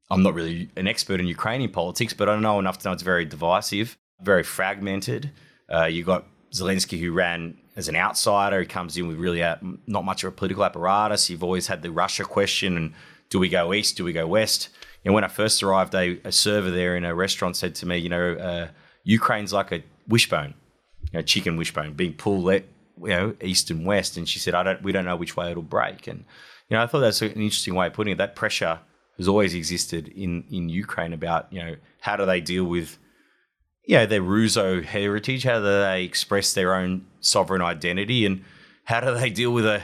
I'm 0.10 0.24
not 0.24 0.34
really 0.34 0.70
an 0.76 0.88
expert 0.88 1.20
in 1.20 1.28
Ukrainian 1.28 1.72
politics, 1.72 2.14
but 2.14 2.30
I 2.30 2.40
know 2.40 2.60
enough 2.60 2.80
to 2.80 2.88
know 2.88 2.94
it's 2.94 3.04
very 3.04 3.26
divisive, 3.26 3.98
very 4.22 4.44
fragmented. 4.44 5.32
Uh, 5.74 5.86
you 5.86 6.04
got 6.04 6.26
Zelensky 6.54 7.00
who 7.00 7.12
ran 7.12 7.58
as 7.76 7.88
an 7.88 7.96
outsider. 7.96 8.60
He 8.62 8.66
comes 8.66 8.98
in 8.98 9.08
with 9.08 9.18
really 9.18 9.42
a, 9.42 9.60
not 9.88 10.06
much 10.06 10.24
of 10.24 10.30
a 10.30 10.36
political 10.36 10.64
apparatus. 10.64 11.30
You've 11.30 11.44
always 11.44 11.68
had 11.68 11.82
the 11.82 11.92
Russia 11.92 12.24
question 12.24 12.78
and 12.78 12.94
do 13.30 13.40
we 13.40 13.50
go 13.50 13.74
east? 13.74 13.98
Do 13.98 14.04
we 14.04 14.14
go 14.14 14.26
west? 14.26 14.70
And 15.06 15.14
when 15.14 15.24
I 15.24 15.28
first 15.28 15.64
arrived, 15.64 15.96
a, 15.96 16.20
a 16.24 16.32
server 16.32 16.72
there 16.72 16.96
in 16.96 17.06
a 17.06 17.16
restaurant 17.16 17.56
said 17.56 17.76
to 17.76 17.86
me, 17.86 17.98
you 17.98 18.10
know, 18.10 18.34
uh, 18.34 18.68
Ukraine's 19.04 19.54
like 19.54 19.72
a 19.72 19.84
wishbone 20.08 20.54
you 21.12 21.20
know, 21.20 21.22
chicken 21.22 21.58
wishbone 21.58 21.94
being 21.94 22.14
pulled, 22.14 22.54
you 22.54 22.64
know, 23.08 23.36
east 23.42 23.72
and 23.72 23.86
west. 23.86 24.18
And 24.18 24.28
she 24.28 24.40
said, 24.40 24.54
I 24.54 24.64
don't, 24.64 24.82
we 24.84 24.92
don't 24.92 25.06
know 25.06 25.16
which 25.16 25.36
way 25.36 25.52
it'll 25.52 25.64
break. 25.64 26.08
And, 26.08 26.20
you 26.70 26.78
know, 26.78 26.84
I 26.84 26.88
thought 26.88 27.00
that's 27.00 27.22
an 27.22 27.32
interesting 27.32 27.76
way 27.76 27.88
of 27.88 27.94
putting 27.94 28.14
it. 28.14 28.18
That 28.18 28.36
pressure 28.36 28.80
has 29.18 29.28
always 29.28 29.54
existed 29.54 30.08
in, 30.10 30.44
in 30.52 30.70
Ukraine 30.70 31.14
about, 31.14 31.52
you 31.52 31.64
know, 31.64 31.76
how 32.02 32.16
do 32.16 32.26
they 32.26 32.42
deal 32.42 32.66
with, 32.66 32.98
you 33.86 33.96
know, 33.96 34.06
their 34.06 34.22
Russo 34.22 34.82
heritage? 34.82 35.44
How 35.44 35.60
do 35.60 35.66
they 35.66 36.04
express 36.04 36.54
their 36.54 36.76
own 36.76 37.06
sovereign 37.20 37.62
identity? 37.62 38.26
And 38.26 38.44
how 38.86 39.00
do 39.00 39.14
they 39.16 39.30
deal 39.30 39.52
with 39.52 39.66
a, 39.66 39.84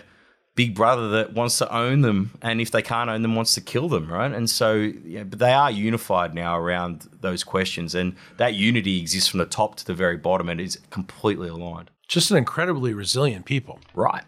big 0.55 0.73
brother 0.73 1.09
that 1.09 1.33
wants 1.33 1.57
to 1.57 1.75
own 1.75 2.01
them 2.01 2.31
and 2.41 2.61
if 2.61 2.71
they 2.71 2.81
can't 2.81 3.09
own 3.09 3.21
them 3.21 3.35
wants 3.35 3.53
to 3.53 3.61
kill 3.61 3.89
them 3.89 4.11
right? 4.11 4.31
And 4.31 4.49
so 4.49 4.73
yeah, 4.73 5.23
but 5.23 5.39
they 5.39 5.51
are 5.51 5.69
unified 5.69 6.33
now 6.33 6.57
around 6.57 7.09
those 7.21 7.43
questions 7.43 7.93
and 7.93 8.15
that 8.37 8.55
unity 8.55 8.99
exists 8.99 9.29
from 9.29 9.39
the 9.39 9.45
top 9.45 9.75
to 9.75 9.85
the 9.85 9.93
very 9.93 10.17
bottom 10.17 10.49
and 10.49 10.61
is 10.61 10.79
completely 10.89 11.49
aligned. 11.49 11.91
Just 12.07 12.31
an 12.31 12.37
incredibly 12.37 12.93
resilient 12.93 13.45
people. 13.45 13.79
Right. 13.93 14.23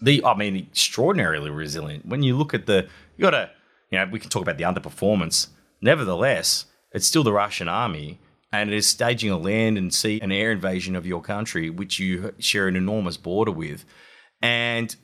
The 0.00 0.24
i 0.24 0.34
mean 0.34 0.56
extraordinarily 0.56 1.50
resilient. 1.50 2.06
When 2.06 2.22
you 2.22 2.36
look 2.36 2.54
at 2.54 2.66
the 2.66 2.88
you 3.16 3.22
got 3.22 3.30
to 3.30 3.50
you 3.90 3.98
know 3.98 4.06
we 4.10 4.18
can 4.18 4.30
talk 4.30 4.42
about 4.42 4.56
the 4.56 4.64
underperformance. 4.64 5.48
Nevertheless 5.82 6.66
it's 6.92 7.06
still 7.06 7.22
the 7.22 7.32
russian 7.32 7.68
army 7.68 8.18
and 8.52 8.70
it 8.70 8.76
is 8.76 8.86
staging 8.86 9.30
a 9.30 9.38
land 9.38 9.76
and 9.76 9.92
sea 9.92 10.18
and 10.22 10.32
air 10.32 10.50
invasion 10.50 10.96
of 10.96 11.06
your 11.06 11.20
country 11.20 11.68
which 11.68 11.98
you 11.98 12.32
share 12.38 12.66
an 12.66 12.76
enormous 12.76 13.18
border 13.18 13.52
with. 13.52 13.84
And 14.42 14.96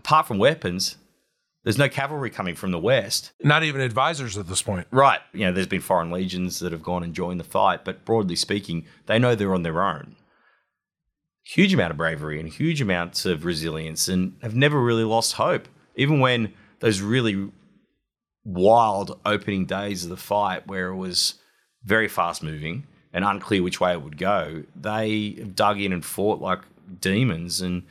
apart 0.00 0.26
from 0.26 0.38
weapons, 0.38 0.96
there's 1.62 1.78
no 1.78 1.88
cavalry 1.88 2.30
coming 2.30 2.54
from 2.54 2.70
the 2.70 2.78
west. 2.78 3.32
Not 3.42 3.62
even 3.62 3.82
advisors 3.82 4.38
at 4.38 4.48
this 4.48 4.62
point. 4.62 4.86
Right. 4.90 5.20
You 5.32 5.40
know, 5.40 5.52
there's 5.52 5.66
been 5.66 5.82
foreign 5.82 6.10
legions 6.10 6.58
that 6.60 6.72
have 6.72 6.82
gone 6.82 7.02
and 7.02 7.14
joined 7.14 7.38
the 7.38 7.44
fight, 7.44 7.84
but 7.84 8.04
broadly 8.04 8.36
speaking, 8.36 8.86
they 9.06 9.18
know 9.18 9.34
they're 9.34 9.54
on 9.54 9.62
their 9.62 9.82
own. 9.82 10.16
Huge 11.44 11.74
amount 11.74 11.90
of 11.90 11.96
bravery 11.96 12.40
and 12.40 12.48
huge 12.48 12.80
amounts 12.80 13.26
of 13.26 13.44
resilience 13.44 14.08
and 14.08 14.36
have 14.40 14.54
never 14.54 14.80
really 14.80 15.04
lost 15.04 15.34
hope. 15.34 15.68
Even 15.96 16.20
when 16.20 16.54
those 16.80 17.00
really 17.00 17.50
wild 18.44 19.20
opening 19.26 19.66
days 19.66 20.04
of 20.04 20.10
the 20.10 20.16
fight 20.16 20.66
where 20.66 20.88
it 20.88 20.96
was 20.96 21.34
very 21.84 22.08
fast 22.08 22.42
moving 22.42 22.86
and 23.12 23.24
unclear 23.24 23.62
which 23.62 23.80
way 23.80 23.92
it 23.92 24.02
would 24.02 24.16
go, 24.16 24.62
they 24.74 25.30
dug 25.54 25.78
in 25.78 25.92
and 25.92 26.04
fought 26.04 26.40
like 26.40 26.60
demons 27.00 27.60
and 27.60 27.82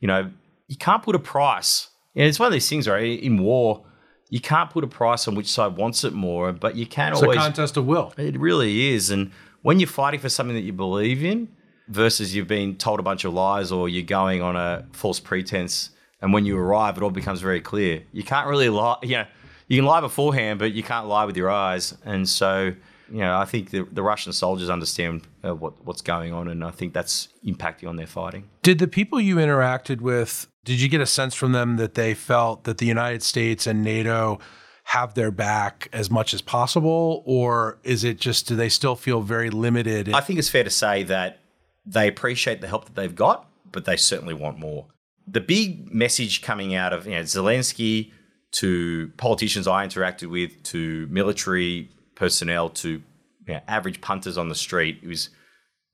you 0.00 0.08
know 0.08 0.30
you 0.68 0.76
can't 0.76 1.02
put 1.02 1.14
a 1.14 1.18
price. 1.18 1.88
Yeah, 2.14 2.24
it's 2.24 2.38
one 2.38 2.46
of 2.46 2.52
these 2.52 2.68
things, 2.68 2.88
right? 2.88 3.20
In 3.20 3.38
war, 3.42 3.84
you 4.30 4.40
can't 4.40 4.70
put 4.70 4.84
a 4.84 4.88
price 4.88 5.28
on 5.28 5.34
which 5.34 5.50
side 5.50 5.76
wants 5.76 6.02
it 6.04 6.12
more, 6.12 6.52
but 6.52 6.76
you 6.76 6.86
can 6.86 7.12
it's 7.12 7.22
always. 7.22 7.36
It's 7.36 7.44
a 7.44 7.48
contest 7.48 7.76
of 7.76 7.86
will. 7.86 8.12
It 8.16 8.38
really 8.38 8.92
is. 8.94 9.10
And 9.10 9.30
when 9.62 9.78
you're 9.80 9.88
fighting 9.88 10.20
for 10.20 10.28
something 10.28 10.56
that 10.56 10.62
you 10.62 10.72
believe 10.72 11.24
in 11.24 11.48
versus 11.88 12.34
you've 12.34 12.48
been 12.48 12.76
told 12.76 12.98
a 12.98 13.02
bunch 13.02 13.24
of 13.24 13.32
lies 13.32 13.70
or 13.70 13.88
you're 13.88 14.02
going 14.02 14.42
on 14.42 14.56
a 14.56 14.86
false 14.92 15.20
pretense, 15.20 15.90
and 16.20 16.32
when 16.32 16.46
you 16.46 16.58
arrive, 16.58 16.96
it 16.96 17.02
all 17.02 17.10
becomes 17.10 17.40
very 17.40 17.60
clear. 17.60 18.02
You 18.12 18.22
can't 18.22 18.48
really 18.48 18.68
lie. 18.68 18.96
You 19.02 19.18
know, 19.18 19.26
you 19.68 19.78
can 19.78 19.84
lie 19.84 20.00
beforehand, 20.00 20.58
but 20.58 20.72
you 20.72 20.82
can't 20.82 21.06
lie 21.06 21.24
with 21.24 21.36
your 21.36 21.50
eyes. 21.50 21.96
And 22.04 22.28
so 22.28 22.72
you 23.10 23.20
know, 23.20 23.38
I 23.38 23.44
think 23.44 23.70
the, 23.70 23.86
the 23.90 24.02
Russian 24.02 24.32
soldiers 24.32 24.70
understand 24.70 25.26
uh, 25.44 25.54
what 25.54 25.84
what's 25.84 26.02
going 26.02 26.32
on, 26.32 26.48
and 26.48 26.64
I 26.64 26.70
think 26.70 26.92
that's 26.92 27.28
impacting 27.44 27.88
on 27.88 27.96
their 27.96 28.06
fighting. 28.06 28.48
Did 28.62 28.78
the 28.78 28.88
people 28.88 29.20
you 29.20 29.36
interacted 29.36 30.00
with? 30.00 30.48
Did 30.64 30.80
you 30.80 30.88
get 30.88 31.00
a 31.00 31.06
sense 31.06 31.34
from 31.34 31.52
them 31.52 31.76
that 31.76 31.94
they 31.94 32.14
felt 32.14 32.64
that 32.64 32.78
the 32.78 32.86
United 32.86 33.22
States 33.22 33.66
and 33.66 33.84
NATO 33.84 34.40
have 34.84 35.14
their 35.14 35.30
back 35.30 35.88
as 35.92 36.10
much 36.10 36.32
as 36.32 36.40
possible, 36.40 37.22
or 37.24 37.78
is 37.82 38.04
it 38.04 38.20
just 38.20 38.46
do 38.46 38.56
they 38.56 38.68
still 38.68 38.96
feel 38.96 39.20
very 39.20 39.50
limited? 39.50 40.12
I 40.12 40.20
think 40.20 40.38
it's 40.38 40.48
fair 40.48 40.64
to 40.64 40.70
say 40.70 41.02
that 41.04 41.40
they 41.84 42.08
appreciate 42.08 42.60
the 42.60 42.68
help 42.68 42.86
that 42.86 42.94
they've 42.94 43.14
got, 43.14 43.48
but 43.72 43.84
they 43.84 43.96
certainly 43.96 44.34
want 44.34 44.58
more. 44.58 44.86
The 45.26 45.40
big 45.40 45.92
message 45.92 46.42
coming 46.42 46.74
out 46.74 46.92
of 46.92 47.06
you 47.06 47.14
know, 47.14 47.22
Zelensky 47.22 48.12
to 48.52 49.10
politicians 49.16 49.66
I 49.66 49.86
interacted 49.86 50.30
with, 50.30 50.62
to 50.64 51.06
military 51.10 51.90
personnel 52.16 52.70
to 52.70 53.02
you 53.46 53.54
know, 53.54 53.60
average 53.68 54.00
punters 54.00 54.36
on 54.36 54.48
the 54.48 54.54
street. 54.56 54.98
It 55.02 55.08
was 55.08 55.30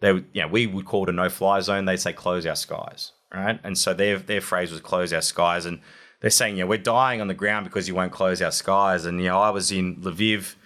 they 0.00 0.12
you 0.12 0.42
know, 0.42 0.48
we 0.48 0.66
would 0.66 0.86
call 0.86 1.04
it 1.04 1.10
a 1.10 1.12
no 1.12 1.28
fly 1.28 1.60
zone. 1.60 1.84
They'd 1.84 1.98
say 1.98 2.14
close 2.14 2.46
our 2.46 2.56
skies, 2.56 3.12
right? 3.32 3.60
And 3.62 3.76
so 3.76 3.92
their 3.92 4.18
their 4.18 4.40
phrase 4.40 4.72
was 4.72 4.80
close 4.80 5.12
our 5.12 5.20
skies, 5.20 5.66
and 5.66 5.80
they're 6.20 6.30
saying, 6.30 6.56
you 6.56 6.64
know, 6.64 6.68
we're 6.68 6.78
dying 6.78 7.20
on 7.20 7.28
the 7.28 7.34
ground 7.34 7.64
because 7.64 7.88
you 7.88 7.94
won't 7.94 8.12
close 8.12 8.40
our 8.40 8.50
skies. 8.50 9.04
And 9.04 9.20
you 9.20 9.28
know, 9.28 9.40
I 9.40 9.50
was 9.50 9.70
in 9.70 9.96
Lviv. 9.96 10.56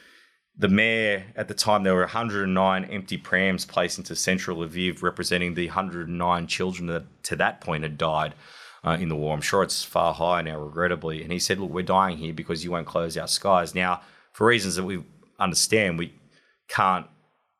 The 0.59 0.69
mayor 0.69 1.27
at 1.37 1.49
the 1.49 1.55
time, 1.55 1.83
there 1.83 1.93
were 1.93 2.01
109 2.01 2.85
empty 2.87 3.19
prams 3.19 3.67
placed 3.67 3.99
into 3.99 4.17
central 4.17 4.67
Lviv, 4.67 5.03
representing 5.03 5.53
the 5.53 5.67
109 5.67 6.47
children 6.47 6.87
that 6.87 7.05
to 7.25 7.37
that 7.37 7.61
point 7.61 7.83
had 7.83 7.99
died 7.99 8.35
uh, 8.83 8.97
in 8.99 9.11
the 9.11 9.17
war. 9.17 9.35
I'm 9.35 9.43
sure 9.43 9.63
it's 9.63 9.85
far 9.85 10.15
higher 10.15 10.43
now, 10.43 10.59
regrettably. 10.59 11.23
And 11.23 11.31
he 11.31 11.39
said, 11.39 11.59
"Look, 11.59 11.71
we're 11.71 11.83
dying 11.83 12.17
here 12.17 12.33
because 12.33 12.65
you 12.65 12.71
won't 12.71 12.87
close 12.87 13.19
our 13.19 13.29
skies." 13.29 13.75
Now, 13.75 14.01
for 14.33 14.47
reasons 14.47 14.77
that 14.77 14.85
we 14.85 15.03
understand 15.39 15.99
we 15.99 16.15
can't 16.69 17.07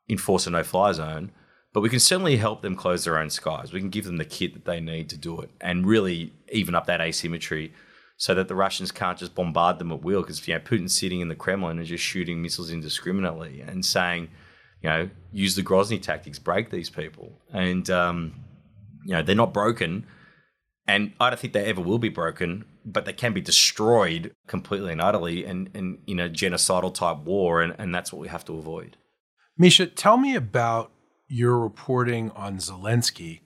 enforce 0.09 0.47
a 0.47 0.49
no 0.49 0.63
fly 0.63 0.91
zone, 0.91 1.31
but 1.73 1.81
we 1.81 1.89
can 1.89 1.99
certainly 1.99 2.37
help 2.37 2.61
them 2.61 2.75
close 2.75 3.03
their 3.03 3.17
own 3.17 3.29
skies. 3.29 3.73
We 3.73 3.79
can 3.79 3.89
give 3.89 4.05
them 4.05 4.17
the 4.17 4.25
kit 4.25 4.53
that 4.53 4.65
they 4.65 4.79
need 4.79 5.09
to 5.09 5.17
do 5.17 5.41
it 5.41 5.51
and 5.61 5.85
really 5.85 6.33
even 6.51 6.75
up 6.75 6.85
that 6.87 7.01
asymmetry 7.01 7.73
so 8.17 8.33
that 8.33 8.47
the 8.47 8.55
Russians 8.55 8.91
can't 8.91 9.17
just 9.17 9.35
bombard 9.35 9.77
them 9.77 9.91
at 9.91 10.01
will 10.01 10.21
because 10.21 10.45
you 10.47 10.53
know 10.53 10.59
Putin's 10.59 10.97
sitting 10.97 11.21
in 11.21 11.29
the 11.29 11.35
Kremlin 11.35 11.77
and 11.77 11.85
just 11.85 12.03
shooting 12.03 12.41
missiles 12.41 12.71
indiscriminately 12.71 13.61
and 13.61 13.85
saying, 13.85 14.29
you 14.81 14.89
know, 14.89 15.09
use 15.31 15.55
the 15.55 15.61
Grozny 15.61 16.01
tactics, 16.01 16.39
break 16.39 16.71
these 16.71 16.89
people, 16.89 17.31
and 17.53 17.89
um, 17.89 18.33
you 19.05 19.13
know 19.13 19.21
they're 19.21 19.35
not 19.35 19.53
broken. 19.53 20.05
And 20.87 21.13
I 21.19 21.29
don't 21.29 21.39
think 21.39 21.53
they 21.53 21.65
ever 21.65 21.81
will 21.81 21.99
be 21.99 22.09
broken, 22.09 22.63
but 22.85 23.05
they 23.05 23.13
can 23.13 23.33
be 23.33 23.41
destroyed 23.41 24.33
completely 24.47 24.93
and 24.93 25.01
utterly 25.01 25.43
and, 25.43 25.69
and 25.73 25.99
in 26.07 26.19
a 26.19 26.29
genocidal 26.29 26.93
type 26.93 27.25
war. 27.25 27.61
And, 27.61 27.75
and 27.77 27.93
that's 27.93 28.13
what 28.13 28.21
we 28.21 28.29
have 28.29 28.45
to 28.45 28.57
avoid. 28.57 28.95
Misha, 29.57 29.87
tell 29.87 30.17
me 30.17 30.35
about 30.35 30.91
your 31.27 31.59
reporting 31.59 32.31
on 32.31 32.57
Zelensky 32.57 33.41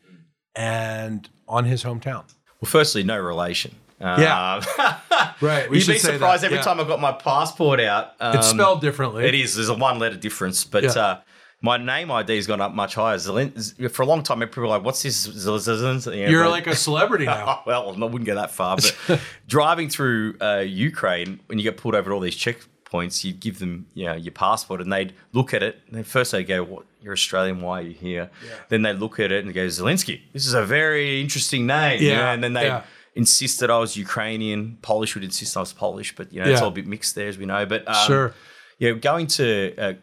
and 0.56 1.30
on 1.48 1.66
his 1.66 1.84
hometown. 1.84 2.26
Well, 2.62 2.70
firstly, 2.70 3.04
no 3.04 3.18
relation. 3.20 3.76
Yeah. 4.00 4.62
Uh, 4.78 5.32
right. 5.42 5.70
We 5.70 5.78
You'd 5.80 5.88
be 5.88 5.98
surprised 5.98 6.44
every 6.44 6.58
yeah. 6.58 6.64
time 6.64 6.80
I 6.80 6.84
got 6.84 7.00
my 7.00 7.12
passport 7.12 7.80
out. 7.80 8.14
Um, 8.20 8.38
it's 8.38 8.48
spelled 8.50 8.82
differently. 8.82 9.26
It 9.26 9.36
is. 9.36 9.56
There's 9.56 9.70
a 9.70 9.74
one 9.74 10.00
letter 10.00 10.18
difference. 10.18 10.64
But 10.64 10.84
yeah. 10.84 10.90
uh, 10.92 11.22
my 11.62 11.78
name 11.78 12.10
ID 12.12 12.36
has 12.36 12.48
gone 12.48 12.60
up 12.60 12.74
much 12.74 12.96
higher. 12.96 13.20
For 13.20 14.02
a 14.02 14.06
long 14.06 14.24
time, 14.24 14.40
people 14.40 14.64
were 14.64 14.70
like, 14.70 14.84
"What's 14.84 15.04
this?" 15.04 15.28
You're 15.28 16.50
like 16.50 16.68
a 16.68 16.76
celebrity 16.76 17.26
now. 17.26 17.62
well, 17.68 17.90
I 17.92 18.06
wouldn't 18.06 18.26
go 18.26 18.36
that 18.36 18.52
far, 18.52 18.78
but 18.78 19.22
driving 19.48 19.88
through 19.88 20.38
uh, 20.42 20.64
Ukraine, 20.66 21.40
when 21.46 21.60
you 21.60 21.64
get 21.64 21.78
pulled 21.78 21.94
over 21.94 22.12
at 22.12 22.14
all 22.14 22.20
these 22.20 22.36
checkpoints, 22.36 23.24
you 23.24 23.32
give 23.32 23.60
them, 23.60 23.86
you 23.94 24.06
know, 24.06 24.16
your 24.16 24.32
passport, 24.32 24.82
and 24.82 24.92
they'd 24.92 25.14
look 25.34 25.54
at 25.54 25.62
it. 25.62 25.80
And 25.92 26.06
first 26.06 26.32
they 26.32 26.44
go, 26.44 26.64
"What? 26.64 26.86
You're 27.00 27.14
Australian? 27.14 27.62
Why 27.62 27.80
are 27.80 27.84
you 27.84 27.94
here?" 27.94 28.32
Yeah. 28.44 28.56
Then 28.70 28.82
they 28.82 28.94
look 28.94 29.20
at 29.20 29.32
it 29.32 29.46
and 29.46 29.54
go, 29.54 29.68
"Zelensky. 29.68 30.22
This 30.34 30.48
is 30.48 30.56
a 30.56 30.66
very 30.66 31.22
interesting 31.22 31.68
name." 31.68 32.02
Yeah. 32.02 32.10
You 32.10 32.16
know? 32.16 32.28
And 32.28 32.44
then 32.44 32.54
they. 32.54 32.66
Yeah 32.66 32.84
insist 33.14 33.60
that 33.60 33.70
I 33.70 33.78
was 33.78 33.98
Ukrainian. 33.98 34.78
Polish 34.82 35.16
would 35.16 35.24
insist 35.26 35.58
I 35.58 35.60
was 35.60 35.74
Polish, 35.74 36.16
but 36.16 36.32
you 36.32 36.40
know, 36.40 36.46
yeah. 36.46 36.54
it's 36.54 36.62
all 36.62 36.70
a 36.70 36.72
bit 36.72 36.88
mixed 36.88 37.14
there, 37.14 37.28
as 37.28 37.38
we 37.38 37.46
know. 37.46 37.66
But 37.66 37.86
um, 37.86 38.08
sure, 38.08 38.34
yeah, 38.80 38.92
going 38.92 39.28
to 39.28 39.76
uh, 39.78 39.94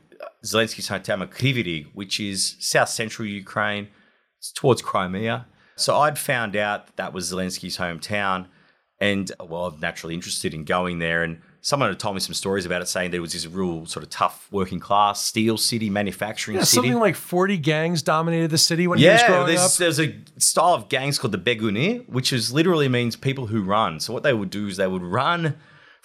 Zelensky's 0.45 0.89
hometown, 0.89 1.27
Kryvyi 1.29 1.87
which 1.95 2.21
is 2.21 2.57
south 2.59 2.89
central 2.89 3.27
Ukraine, 3.27 3.89
it's 4.39 4.53
towards 4.53 4.83
Crimea. 4.83 5.47
So 5.77 5.97
I'd 5.97 6.19
found 6.19 6.57
out 6.57 6.87
that, 6.87 6.97
that 6.97 7.13
was 7.13 7.33
Zelensky's 7.33 7.79
hometown, 7.79 8.47
and 9.01 9.31
well, 9.41 9.67
I'm 9.67 9.81
naturally 9.81 10.15
interested 10.15 10.55
in 10.55 10.65
going 10.65 10.99
there 10.99 11.23
and 11.23 11.41
someone 11.61 11.89
had 11.89 11.99
told 11.99 12.15
me 12.15 12.21
some 12.21 12.35
stories 12.35 12.65
about 12.67 12.83
it, 12.83 12.89
saying 12.89 13.11
there 13.11 13.21
was 13.21 13.33
this 13.33 13.47
real 13.47 13.87
sort 13.87 14.03
of 14.03 14.11
tough 14.11 14.49
working 14.51 14.81
class 14.81 15.21
steel 15.21 15.59
city, 15.59 15.91
manufacturing 15.91 16.57
yeah, 16.57 16.65
city. 16.65 16.89
Something 16.89 17.01
like 17.01 17.15
40 17.15 17.59
gangs 17.59 18.03
dominated 18.03 18.51
the 18.51 18.59
city 18.59 18.87
when 18.87 18.99
yeah, 18.99 19.09
he 19.09 19.13
was 19.15 19.23
growing 19.25 19.47
there's, 19.47 19.61
up. 19.61 19.73
there's 19.73 20.01
a 20.01 20.15
style 20.39 20.75
of 20.75 20.89
gangs 20.89 21.19
called 21.19 21.33
the 21.33 21.39
Begunir, 21.39 22.09
which 22.09 22.33
is 22.33 22.53
literally 22.53 22.89
means 22.89 23.17
people 23.17 23.47
who 23.47 23.63
run. 23.63 24.01
So 24.01 24.13
what 24.13 24.23
they 24.23 24.33
would 24.33 24.51
do 24.51 24.67
is 24.67 24.77
they 24.77 24.87
would 24.87 25.03
run 25.03 25.57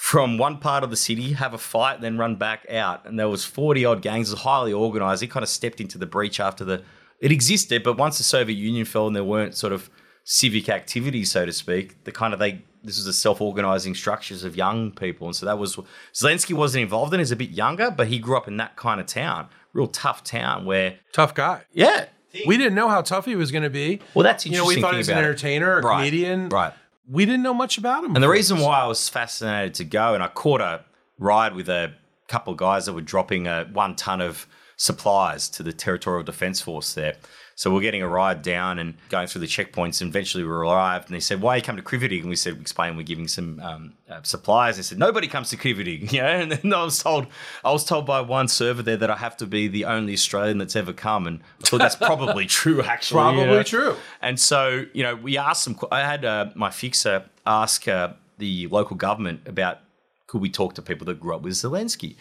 from 0.03 0.37
one 0.37 0.57
part 0.57 0.83
of 0.83 0.89
the 0.89 0.97
city, 0.97 1.31
have 1.31 1.53
a 1.53 1.57
fight, 1.57 2.01
then 2.01 2.17
run 2.17 2.35
back 2.35 2.69
out. 2.69 3.05
And 3.05 3.17
there 3.17 3.29
was 3.29 3.45
40 3.45 3.85
odd 3.85 4.01
gangs, 4.01 4.27
it 4.27 4.33
was 4.33 4.41
highly 4.41 4.73
organized. 4.73 5.23
It 5.23 5.27
kind 5.27 5.43
of 5.43 5.47
stepped 5.47 5.79
into 5.79 5.97
the 5.97 6.05
breach 6.05 6.41
after 6.41 6.65
the 6.65 6.83
it 7.21 7.31
existed, 7.31 7.83
but 7.83 7.97
once 7.97 8.17
the 8.17 8.25
Soviet 8.25 8.57
Union 8.57 8.83
fell 8.83 9.07
and 9.07 9.15
there 9.15 9.23
weren't 9.23 9.55
sort 9.55 9.71
of 9.71 9.89
civic 10.25 10.67
activities, 10.67 11.31
so 11.31 11.45
to 11.45 11.53
speak, 11.53 12.03
the 12.03 12.11
kind 12.11 12.33
of 12.33 12.39
they 12.39 12.63
this 12.83 12.97
was 12.97 13.05
the 13.05 13.13
self-organizing 13.13 13.95
structures 13.95 14.43
of 14.43 14.57
young 14.57 14.91
people, 14.91 15.27
and 15.27 15.37
so 15.37 15.45
that 15.45 15.57
was 15.57 15.77
Zelensky 16.13 16.53
wasn't 16.53 16.81
involved 16.81 17.13
in. 17.13 17.21
He's 17.21 17.31
a 17.31 17.37
bit 17.37 17.51
younger, 17.51 17.89
but 17.89 18.07
he 18.07 18.19
grew 18.19 18.35
up 18.35 18.49
in 18.49 18.57
that 18.57 18.75
kind 18.75 18.99
of 18.99 19.07
town, 19.07 19.47
real 19.71 19.87
tough 19.87 20.21
town 20.21 20.65
where 20.65 20.97
tough 21.13 21.33
guy. 21.33 21.61
Yeah, 21.71 22.07
we 22.45 22.57
didn't 22.57 22.75
know 22.75 22.89
how 22.89 23.03
tough 23.03 23.23
he 23.23 23.37
was 23.37 23.53
going 23.53 23.63
to 23.63 23.69
be. 23.69 24.01
Well, 24.13 24.23
that's 24.23 24.45
interesting. 24.45 24.53
You 24.53 24.57
know, 24.57 24.75
we 24.75 24.81
thought 24.81 24.95
he 24.95 24.97
was 24.97 25.07
an 25.07 25.17
entertainer, 25.17 25.77
a 25.77 25.81
right. 25.81 25.95
comedian. 25.95 26.49
Right. 26.49 26.73
We 27.09 27.25
didn't 27.25 27.43
know 27.43 27.53
much 27.53 27.77
about 27.77 28.03
him. 28.03 28.15
And 28.15 28.23
the 28.23 28.29
reason 28.29 28.59
why 28.59 28.79
I 28.79 28.87
was 28.87 29.09
fascinated 29.09 29.73
to 29.75 29.83
go, 29.83 30.13
and 30.13 30.23
I 30.23 30.27
caught 30.27 30.61
a 30.61 30.85
ride 31.19 31.55
with 31.55 31.69
a 31.69 31.93
couple 32.27 32.53
of 32.53 32.57
guys 32.57 32.85
that 32.85 32.93
were 32.93 33.01
dropping 33.01 33.47
a 33.47 33.65
one 33.73 33.95
ton 33.95 34.21
of 34.21 34.47
supplies 34.77 35.49
to 35.49 35.63
the 35.63 35.73
Territorial 35.73 36.23
Defence 36.23 36.61
Force 36.61 36.93
there. 36.93 37.15
So 37.55 37.71
we're 37.71 37.81
getting 37.81 38.01
a 38.01 38.07
ride 38.07 38.41
down 38.41 38.79
and 38.79 38.95
going 39.09 39.27
through 39.27 39.41
the 39.41 39.47
checkpoints. 39.47 40.01
And 40.01 40.09
eventually 40.09 40.43
we 40.43 40.49
arrived, 40.49 41.07
and 41.07 41.15
they 41.15 41.19
said, 41.19 41.41
"Why 41.41 41.57
you 41.57 41.61
come 41.61 41.77
to 41.77 41.83
Kryvyi?" 41.83 42.19
And 42.19 42.29
we 42.29 42.35
said, 42.35 42.55
We 42.55 42.61
"Explain, 42.61 42.97
we're 42.97 43.03
giving 43.03 43.27
some 43.27 43.59
um, 43.59 43.93
uh, 44.09 44.21
supplies." 44.23 44.77
They 44.77 44.83
said, 44.83 44.97
"Nobody 44.97 45.27
comes 45.27 45.49
to 45.51 45.57
Kryvyi," 45.57 46.11
you 46.11 46.21
know. 46.21 46.27
And 46.27 46.51
then 46.51 46.73
I 46.73 46.83
was 46.83 47.01
told, 47.01 47.27
I 47.63 47.71
was 47.71 47.85
told 47.85 48.05
by 48.05 48.21
one 48.21 48.47
server 48.47 48.81
there 48.81 48.97
that 48.97 49.09
I 49.09 49.17
have 49.17 49.37
to 49.37 49.45
be 49.45 49.67
the 49.67 49.85
only 49.85 50.13
Australian 50.13 50.57
that's 50.57 50.75
ever 50.75 50.93
come, 50.93 51.27
and 51.27 51.41
I 51.63 51.67
thought 51.67 51.79
that's 51.79 51.95
probably 51.95 52.45
true, 52.61 52.81
actually. 52.81 53.19
Probably 53.19 53.41
you 53.41 53.47
know? 53.47 53.63
true. 53.63 53.95
And 54.21 54.39
so 54.39 54.85
you 54.93 55.03
know, 55.03 55.15
we 55.15 55.37
asked 55.37 55.63
some. 55.63 55.77
I 55.91 55.99
had 55.99 56.25
uh, 56.25 56.49
my 56.55 56.71
fixer 56.71 57.25
ask 57.45 57.87
uh, 57.87 58.13
the 58.39 58.67
local 58.67 58.95
government 58.95 59.41
about 59.45 59.79
could 60.25 60.41
we 60.41 60.49
talk 60.49 60.73
to 60.75 60.81
people 60.81 61.05
that 61.05 61.19
grew 61.19 61.35
up 61.35 61.43
with 61.43 61.53
Zelensky, 61.53 62.15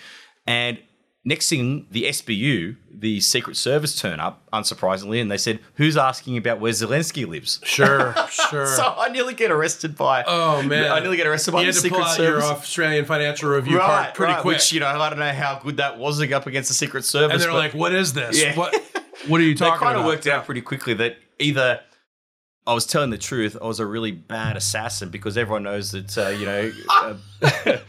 and 0.46 0.78
Next 1.24 1.48
thing, 1.48 1.86
the 1.88 2.04
SBU, 2.04 2.76
the 2.92 3.20
Secret 3.20 3.56
Service, 3.56 3.94
turn 3.94 4.18
up, 4.18 4.42
unsurprisingly, 4.52 5.20
and 5.20 5.30
they 5.30 5.38
said, 5.38 5.60
"Who's 5.74 5.96
asking 5.96 6.36
about 6.36 6.58
where 6.58 6.72
Zelensky 6.72 7.26
lives?" 7.26 7.60
Sure, 7.62 8.12
sure. 8.30 8.66
so 8.66 8.94
I 8.98 9.08
nearly 9.08 9.34
get 9.34 9.52
arrested 9.52 9.96
by. 9.96 10.24
Oh 10.26 10.62
man, 10.62 10.90
I 10.90 10.98
nearly 10.98 11.16
get 11.16 11.28
arrested 11.28 11.52
by 11.52 11.60
you 11.60 11.68
the 11.68 11.74
Secret 11.74 12.08
Service. 12.08 12.44
Your 12.44 12.52
Australian 12.52 13.04
Financial 13.04 13.48
Review 13.50 13.78
right, 13.78 13.86
part 13.86 14.14
pretty 14.14 14.32
right, 14.32 14.42
quick. 14.42 14.56
Which 14.56 14.72
you 14.72 14.80
know, 14.80 14.88
I 14.88 15.10
don't 15.10 15.20
know 15.20 15.32
how 15.32 15.60
good 15.62 15.76
that 15.76 15.96
was 15.96 16.20
up 16.20 16.46
against 16.48 16.68
the 16.68 16.74
Secret 16.74 17.04
Service. 17.04 17.34
And 17.34 17.40
they're 17.40 17.52
like, 17.52 17.72
"What 17.72 17.94
is 17.94 18.14
this? 18.14 18.42
Yeah. 18.42 18.56
What? 18.56 18.74
What 19.28 19.40
are 19.40 19.44
you 19.44 19.54
talking?" 19.56 19.76
About? 19.76 19.90
They 19.90 19.94
kind 19.94 19.98
of 19.98 20.04
worked 20.04 20.26
out 20.26 20.44
pretty 20.44 20.62
quickly 20.62 20.94
that 20.94 21.18
either 21.38 21.80
I 22.64 22.74
was 22.74 22.86
telling 22.86 23.10
the 23.10 23.18
truth. 23.18 23.56
I 23.60 23.66
was 23.66 23.80
a 23.80 23.86
really 23.86 24.12
bad 24.12 24.56
assassin 24.56 25.08
because 25.08 25.36
everyone 25.36 25.64
knows 25.64 25.90
that 25.90 26.16
uh, 26.16 26.28
you 26.28 26.46
know 26.46 26.70
uh, 26.88 27.14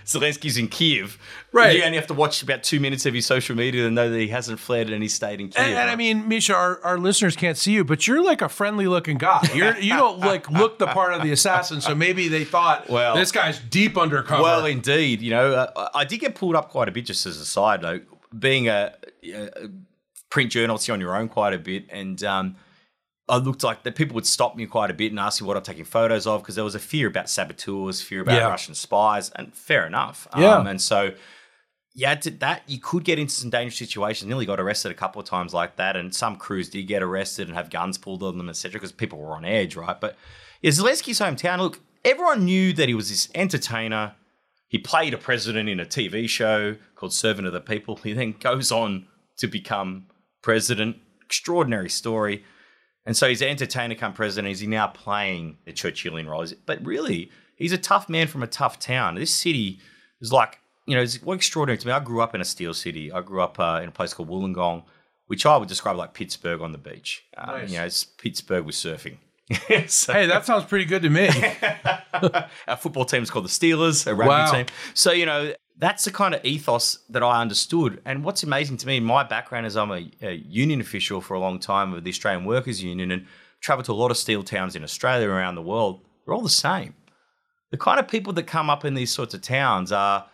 Zelensky's 0.04 0.58
in 0.58 0.68
Kiev. 0.68 1.20
Right. 1.52 1.78
You 1.78 1.84
only 1.84 1.98
have 1.98 2.08
to 2.08 2.16
watch 2.16 2.42
about 2.42 2.64
two 2.64 2.80
minutes 2.80 3.06
of 3.06 3.14
his 3.14 3.28
social 3.28 3.56
media 3.56 3.84
to 3.84 3.92
know 3.92 4.10
that 4.10 4.18
he 4.18 4.30
hasn't 4.30 4.60
fled 4.60 4.90
and 4.90 5.04
he 5.04 5.10
stayed 5.10 5.40
in 5.40 5.50
Kiev. 5.50 5.64
And, 5.64 5.76
and 5.76 5.92
I 5.92 5.96
mean, 5.96 6.28
Misha, 6.28 6.56
our, 6.56 6.84
our 6.84 6.98
listeners 6.98 7.36
can't 7.36 7.56
see 7.56 7.72
you, 7.72 7.84
but 7.84 8.08
you're 8.08 8.24
like 8.24 8.42
a 8.42 8.50
friendly 8.50 8.88
looking 8.88 9.20
guy. 9.20 9.48
You're 9.54 9.78
you 9.78 9.94
don't 9.94 10.20
like 10.20 10.50
look 10.50 10.80
the 10.80 10.88
part 10.88 11.14
of 11.14 11.22
the 11.22 11.32
assassin. 11.32 11.80
So 11.80 11.94
maybe 11.94 12.28
they 12.28 12.44
thought, 12.44 12.90
well, 12.90 13.16
this 13.16 13.32
guy's 13.32 13.60
deep 13.60 13.96
undercover. 13.96 14.42
Well, 14.42 14.66
indeed. 14.66 15.22
You 15.22 15.30
know, 15.32 15.54
uh, 15.54 15.90
I 15.94 16.04
did 16.04 16.20
get 16.20 16.34
pulled 16.34 16.56
up 16.56 16.70
quite 16.70 16.90
a 16.90 16.92
bit. 16.92 17.06
Just 17.06 17.28
as 17.28 17.38
a 17.38 17.46
side 17.46 17.84
note, 17.84 18.06
being 18.38 18.70
a, 18.70 18.96
a 19.24 19.70
print 20.32 20.52
journalist, 20.52 20.88
you're 20.88 20.96
on 20.96 21.02
your 21.02 21.16
own 21.16 21.30
quite 21.30 21.54
a 21.54 21.60
bit, 21.60 21.86
and. 21.92 22.24
Um, 22.24 22.56
I 23.30 23.38
looked 23.38 23.64
like 23.64 23.84
that 23.84 23.96
people 23.96 24.16
would 24.16 24.26
stop 24.26 24.56
me 24.56 24.66
quite 24.66 24.92
a 24.92 24.94
bit 24.94 25.12
and 25.12 25.20
ask 25.20 25.42
me 25.42 25.48
what 25.48 25.56
I'm 25.56 25.64
taking 25.64 25.86
photos 25.86 26.28
of 26.28 26.42
because 26.42 26.56
there 26.56 26.64
was 26.64 26.76
a 26.76 26.80
fear 26.80 27.08
about 27.08 27.30
saboteurs, 27.30 28.02
fear 28.02 28.22
about 28.22 28.36
yeah. 28.36 28.48
Russian 28.48 28.76
spies, 28.76 29.30
and 29.30 29.54
fair 29.54 29.88
enough. 29.88 30.28
Yeah. 30.38 30.58
Um, 30.58 30.68
and 30.68 30.82
so, 30.82 31.14
yeah, 31.96 32.16
that 32.16 32.64
you 32.68 32.80
could 32.80 33.06
get 33.06 33.20
into 33.20 33.34
some 33.34 33.50
dangerous 33.50 33.78
situations. 33.78 34.28
Nearly 34.28 34.46
got 34.46 34.60
arrested 34.60 34.92
a 34.92 34.96
couple 34.96 35.22
of 35.22 35.28
times 35.28 35.54
like 35.54 35.78
that, 35.78 35.96
and 35.96 36.14
some 36.14 36.36
crews 36.36 36.70
did 36.70 36.84
get 36.84 37.02
arrested 37.02 37.48
and 37.48 37.56
have 37.56 37.70
guns 37.70 37.98
pulled 37.98 38.24
on 38.24 38.38
them, 38.38 38.50
etc. 38.50 38.74
Because 38.74 38.92
people 38.92 39.20
were 39.20 39.36
on 39.36 39.46
edge, 39.46 39.78
right? 39.78 40.00
But 40.00 40.18
yeah, 40.62 40.72
Zelensky's 40.72 41.20
hometown. 41.20 41.60
Look, 41.60 41.80
everyone 42.04 42.44
knew 42.44 42.74
that 42.74 42.90
he 42.90 42.94
was 42.94 43.10
this 43.10 43.30
entertainer. 43.34 44.16
He 44.68 44.80
played 44.80 45.14
a 45.14 45.18
president 45.18 45.70
in 45.70 45.80
a 45.80 45.86
TV 45.86 46.28
show 46.28 46.76
called 46.96 47.14
Servant 47.14 47.48
of 47.48 47.54
the 47.54 47.62
People. 47.62 47.96
He 47.98 48.12
then 48.12 48.36
goes 48.38 48.70
on 48.70 49.08
to 49.38 49.48
become 49.48 50.08
president. 50.42 50.98
Extraordinary 51.24 51.90
story. 51.90 52.44
And 53.06 53.18
so 53.18 53.28
he's 53.28 53.42
an 53.42 53.50
entertainer 53.50 53.96
come 53.96 54.14
president. 54.14 54.52
Is 54.52 54.60
he 54.60 54.68
now 54.68 54.88
playing 54.88 55.58
the 55.66 55.74
Churchillian 55.74 56.28
role? 56.28 56.46
But 56.66 56.86
really, 56.86 57.32
he's 57.56 57.74
a 57.74 57.78
tough 57.78 58.10
man 58.10 58.28
from 58.28 58.44
a 58.44 58.48
tough 58.48 58.80
town. 58.80 59.16
This 59.16 59.32
city 59.32 59.80
is 60.22 60.32
like, 60.32 60.60
you 60.86 60.96
know, 60.96 61.02
it's 61.02 61.22
what 61.22 61.36
extraordinary 61.36 61.78
to 61.78 61.88
me. 61.88 61.94
I 61.94 62.00
grew 62.00 62.22
up 62.22 62.34
in 62.34 62.42
a 62.42 62.46
steel 62.46 62.74
city. 62.74 63.12
I 63.12 63.22
grew 63.22 63.42
up 63.42 63.60
uh, 63.60 63.80
in 63.82 63.90
a 63.90 63.92
place 63.92 64.14
called 64.14 64.30
Wollongong, 64.30 64.84
which 65.28 65.46
I 65.46 65.58
would 65.58 65.68
describe 65.68 65.98
like 65.98 66.14
Pittsburgh 66.14 66.62
on 66.62 66.72
the 66.72 66.78
beach. 66.78 67.26
Um, 67.38 67.48
nice. 67.48 67.72
You 67.72 67.78
know, 67.78 67.86
it's 67.86 68.04
Pittsburgh 68.06 68.66
with 68.66 68.76
surfing. 68.76 69.18
so, 69.88 70.14
hey, 70.14 70.26
that 70.28 70.46
sounds 70.46 70.64
pretty 70.66 70.86
good 70.86 71.02
to 71.02 71.10
me. 71.10 71.30
our 72.68 72.78
football 72.78 73.06
team 73.06 73.24
is 73.24 73.30
called 73.30 73.46
the 73.46 73.50
Steelers, 73.50 74.08
a 74.08 74.16
rugby 74.16 74.30
wow. 74.30 74.52
team. 74.52 74.66
So, 74.94 75.12
you 75.12 75.26
know, 75.26 75.54
that's 75.78 76.06
the 76.06 76.12
kind 76.12 76.36
of 76.36 76.46
ethos 76.46 77.00
that 77.10 77.24
I 77.24 77.42
understood. 77.42 78.02
And 78.06 78.24
what's 78.24 78.44
amazing 78.44 78.78
to 78.78 78.88
me, 78.88 79.00
my 79.00 79.24
background 79.24 79.66
is 79.66 79.76
I'm 79.76 79.92
a, 79.92 80.10
a, 80.22 80.34
union 80.34 80.82
official 80.82 81.20
for 81.20 81.34
a 81.34 81.40
long 81.40 81.60
time 81.60 81.94
of 81.94 82.04
the 82.04 82.10
Australian 82.10 82.46
Workers 82.46 82.84
Union 82.84 83.12
and 83.12 83.26
traveled 83.60 83.86
to 83.86 83.92
a 83.92 83.94
lot 83.94 84.12
of 84.12 84.18
steel 84.18 84.44
towns 84.44 84.76
in 84.76 84.84
Australia 84.84 85.30
around 85.30 85.56
the 85.56 85.62
world. 85.62 86.02
They're 86.26 86.34
all 86.34 86.42
the 86.42 86.50
same. 86.50 86.94
The 87.72 87.78
kind 87.78 88.00
of 88.00 88.08
people 88.08 88.34
that 88.34 88.44
come 88.44 88.70
up 88.70 88.86
in 88.86 88.94
these 88.94 89.12
sorts 89.12 89.34
of 89.34 89.42
towns 89.42 89.92
are 89.92 90.28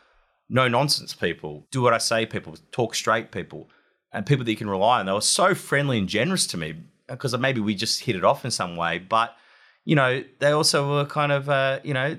no 0.50 0.68
nonsense 0.68 1.14
people, 1.14 1.66
do 1.72 1.82
what 1.82 1.94
I 1.94 2.00
say 2.00 2.26
people, 2.26 2.56
talk 2.72 2.96
straight 2.96 3.32
people, 3.32 3.70
and 4.12 4.26
people 4.26 4.44
that 4.44 4.52
you 4.52 4.58
can 4.58 4.70
rely 4.70 5.00
on. 5.00 5.06
They 5.06 5.12
were 5.12 5.22
so 5.22 5.54
friendly 5.54 6.00
and 6.00 6.10
generous 6.10 6.48
to 6.48 6.58
me 6.58 6.76
because 7.08 7.38
maybe 7.38 7.62
we 7.62 7.76
just 7.76 8.04
hit 8.04 8.16
it 8.16 8.26
off 8.26 8.46
in 8.46 8.52
some 8.52 8.76
way. 8.76 8.98
But, 8.98 9.36
you 9.86 9.96
know, 9.96 10.24
they 10.40 10.52
also 10.52 10.90
were 10.90 11.06
kind 11.06 11.32
of, 11.32 11.50
uh, 11.50 11.80
you 11.84 11.94
know, 11.94 12.18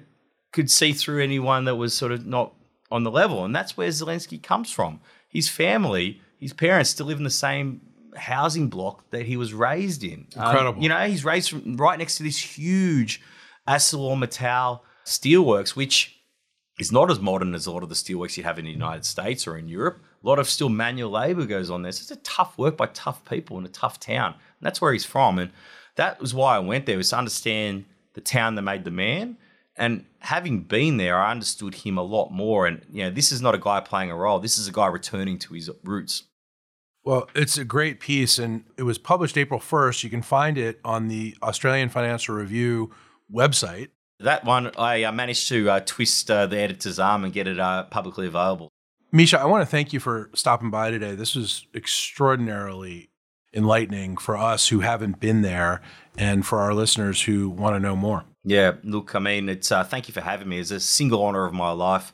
could 0.53 0.71
see 0.71 0.93
through 0.93 1.23
anyone 1.23 1.65
that 1.65 1.77
was 1.77 1.95
sort 1.95 2.13
of 2.13 2.27
not 2.27 2.55
on 2.91 3.05
the 3.05 3.11
level. 3.11 3.45
And 3.45 3.55
that's 3.55 3.77
where 3.77 3.89
Zelensky 3.89 4.43
comes 4.43 4.71
from. 4.71 5.01
His 5.29 5.49
family, 5.49 6.21
his 6.39 6.53
parents 6.53 6.91
still 6.91 7.07
live 7.07 7.19
in 7.19 7.25
the 7.25 7.31
same 7.31 7.81
housing 8.17 8.69
block 8.69 9.09
that 9.11 9.27
he 9.27 9.37
was 9.37 9.55
raised 9.55 10.03
in. 10.03 10.27
Um, 10.37 10.47
Incredible. 10.47 10.79
Um, 10.79 10.83
you 10.83 10.89
know, 10.89 11.07
he's 11.07 11.25
raised 11.25 11.51
from, 11.51 11.77
right 11.77 11.99
next 11.99 12.17
to 12.17 12.23
this 12.23 12.39
huge 12.39 13.21
ArcelorMittal 13.69 14.81
steelworks, 15.05 15.77
which 15.77 16.17
is 16.79 16.91
not 16.91 17.11
as 17.11 17.21
modern 17.21 17.55
as 17.55 17.67
a 17.67 17.73
lot 17.73 17.83
of 17.83 17.89
the 17.89 17.95
steelworks 17.95 18.37
you 18.37 18.43
have 18.43 18.59
in 18.59 18.65
the 18.65 18.71
United 18.71 19.05
States 19.05 19.47
or 19.47 19.57
in 19.57 19.69
Europe. 19.69 20.03
A 20.23 20.27
lot 20.27 20.39
of 20.39 20.49
still 20.49 20.69
manual 20.69 21.11
labor 21.11 21.47
goes 21.47 21.71
on 21.71 21.83
there. 21.83 21.93
So 21.93 22.03
it's 22.03 22.11
a 22.11 22.17
tough 22.17 22.59
work 22.59 22.77
by 22.77 22.87
tough 22.87 23.25
people 23.25 23.59
in 23.59 23.65
a 23.65 23.69
tough 23.69 24.01
town. 24.01 24.33
And 24.33 24.63
that's 24.63 24.81
where 24.81 24.93
he's 24.93 25.05
from. 25.05 25.39
And 25.39 25.53
that 25.97 26.21
was 26.21 26.35
why 26.35 26.57
I 26.57 26.59
went 26.59 26.87
there, 26.87 26.97
was 26.97 27.11
to 27.11 27.19
understand 27.19 27.85
the 28.15 28.21
town 28.21 28.55
that 28.55 28.63
made 28.63 28.85
the 28.85 28.91
man. 28.91 29.37
And 29.81 30.05
having 30.19 30.61
been 30.61 30.99
there, 30.99 31.19
I 31.19 31.31
understood 31.31 31.75
him 31.75 31.97
a 31.97 32.03
lot 32.03 32.31
more. 32.31 32.67
And 32.67 32.85
you 32.93 33.05
know, 33.05 33.11
this 33.11 33.33
is 33.33 33.41
not 33.41 33.55
a 33.55 33.59
guy 33.59 33.81
playing 33.81 34.11
a 34.11 34.15
role. 34.15 34.39
This 34.39 34.59
is 34.59 34.69
a 34.69 34.73
guy 34.73 34.87
returning 34.87 35.39
to 35.39 35.55
his 35.55 35.71
roots. 35.83 36.25
Well, 37.03 37.31
it's 37.35 37.57
a 37.57 37.65
great 37.65 37.99
piece, 37.99 38.39
and 38.39 38.65
it 38.77 38.83
was 38.83 38.99
published 38.99 39.39
April 39.39 39.59
1st. 39.59 40.05
You 40.05 40.11
can 40.11 40.21
find 40.21 40.59
it 40.59 40.81
on 40.85 41.09
the 41.09 41.35
Australian 41.43 41.89
Financial 41.89 42.35
Review 42.35 42.93
website. 43.33 43.89
That 44.19 44.45
one, 44.45 44.71
I 44.77 45.05
uh, 45.05 45.13
managed 45.13 45.49
to 45.49 45.71
uh, 45.71 45.81
twist 45.81 46.31
uh, 46.31 46.45
the 46.45 46.59
editor's 46.59 46.99
arm 46.99 47.25
and 47.25 47.33
get 47.33 47.49
it 47.49 47.59
uh, 47.59 47.85
publicly 47.85 48.27
available. 48.27 48.69
Misha, 49.13 49.41
I 49.41 49.47
want 49.47 49.63
to 49.63 49.67
thank 49.67 49.95
you 49.95 49.99
for 49.99 50.29
stopping 50.35 50.71
by 50.71 50.91
today. 50.91 51.15
This 51.15 51.35
was 51.35 51.67
extraordinarily 51.75 53.09
enlightening 53.55 54.19
for 54.19 54.37
us 54.37 54.69
who 54.69 54.81
haven't 54.81 55.21
been 55.21 55.41
there 55.41 55.81
and 56.19 56.45
for 56.45 56.59
our 56.59 56.75
listeners 56.75 57.23
who 57.23 57.49
want 57.49 57.75
to 57.75 57.81
know 57.81 57.97
more. 57.97 58.25
Yeah, 58.45 58.73
look, 58.83 59.15
I 59.15 59.19
mean, 59.19 59.49
it's 59.49 59.71
uh, 59.71 59.85
thank 59.85 60.09
you 60.09 60.15
for 60.15 60.23
having 60.23 60.49
me. 60.49 60.59
It's 60.59 60.71
a 60.71 60.81
single 60.81 61.23
honor 61.23 61.45
of 61.45 61.53
my 61.53 61.73
life 61.73 62.13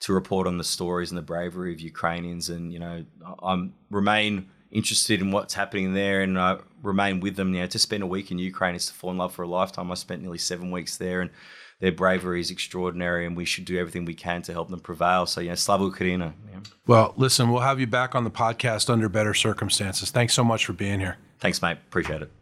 to 0.00 0.12
report 0.12 0.46
on 0.46 0.58
the 0.58 0.64
stories 0.64 1.10
and 1.10 1.18
the 1.18 1.22
bravery 1.22 1.72
of 1.72 1.80
Ukrainians, 1.80 2.50
and 2.50 2.72
you 2.72 2.78
know, 2.78 3.04
I 3.42 3.68
remain 3.90 4.48
interested 4.70 5.20
in 5.20 5.30
what's 5.30 5.54
happening 5.54 5.94
there, 5.94 6.20
and 6.22 6.38
I 6.38 6.58
remain 6.82 7.20
with 7.20 7.36
them. 7.36 7.54
You 7.54 7.60
know, 7.60 7.66
to 7.68 7.78
spend 7.78 8.02
a 8.02 8.06
week 8.06 8.30
in 8.30 8.38
Ukraine 8.38 8.74
is 8.74 8.86
to 8.86 8.92
fall 8.92 9.10
in 9.10 9.18
love 9.18 9.32
for 9.32 9.42
a 9.42 9.48
lifetime. 9.48 9.90
I 9.90 9.94
spent 9.94 10.22
nearly 10.22 10.38
seven 10.38 10.70
weeks 10.70 10.96
there, 10.96 11.20
and 11.20 11.30
their 11.80 11.92
bravery 11.92 12.40
is 12.40 12.50
extraordinary, 12.50 13.26
and 13.26 13.36
we 13.36 13.44
should 13.44 13.64
do 13.64 13.78
everything 13.78 14.04
we 14.04 14.14
can 14.14 14.42
to 14.42 14.52
help 14.52 14.68
them 14.70 14.80
prevail. 14.80 15.26
So, 15.26 15.40
yeah, 15.40 15.54
Slava 15.54 15.84
Ukraina. 15.84 16.32
Yeah. 16.50 16.60
Well, 16.86 17.14
listen, 17.16 17.50
we'll 17.50 17.62
have 17.62 17.80
you 17.80 17.86
back 17.86 18.14
on 18.14 18.24
the 18.24 18.30
podcast 18.30 18.88
under 18.90 19.08
better 19.08 19.34
circumstances. 19.34 20.10
Thanks 20.10 20.34
so 20.34 20.44
much 20.44 20.66
for 20.66 20.74
being 20.74 21.00
here. 21.00 21.16
Thanks, 21.40 21.60
mate. 21.60 21.78
Appreciate 21.88 22.22
it. 22.22 22.41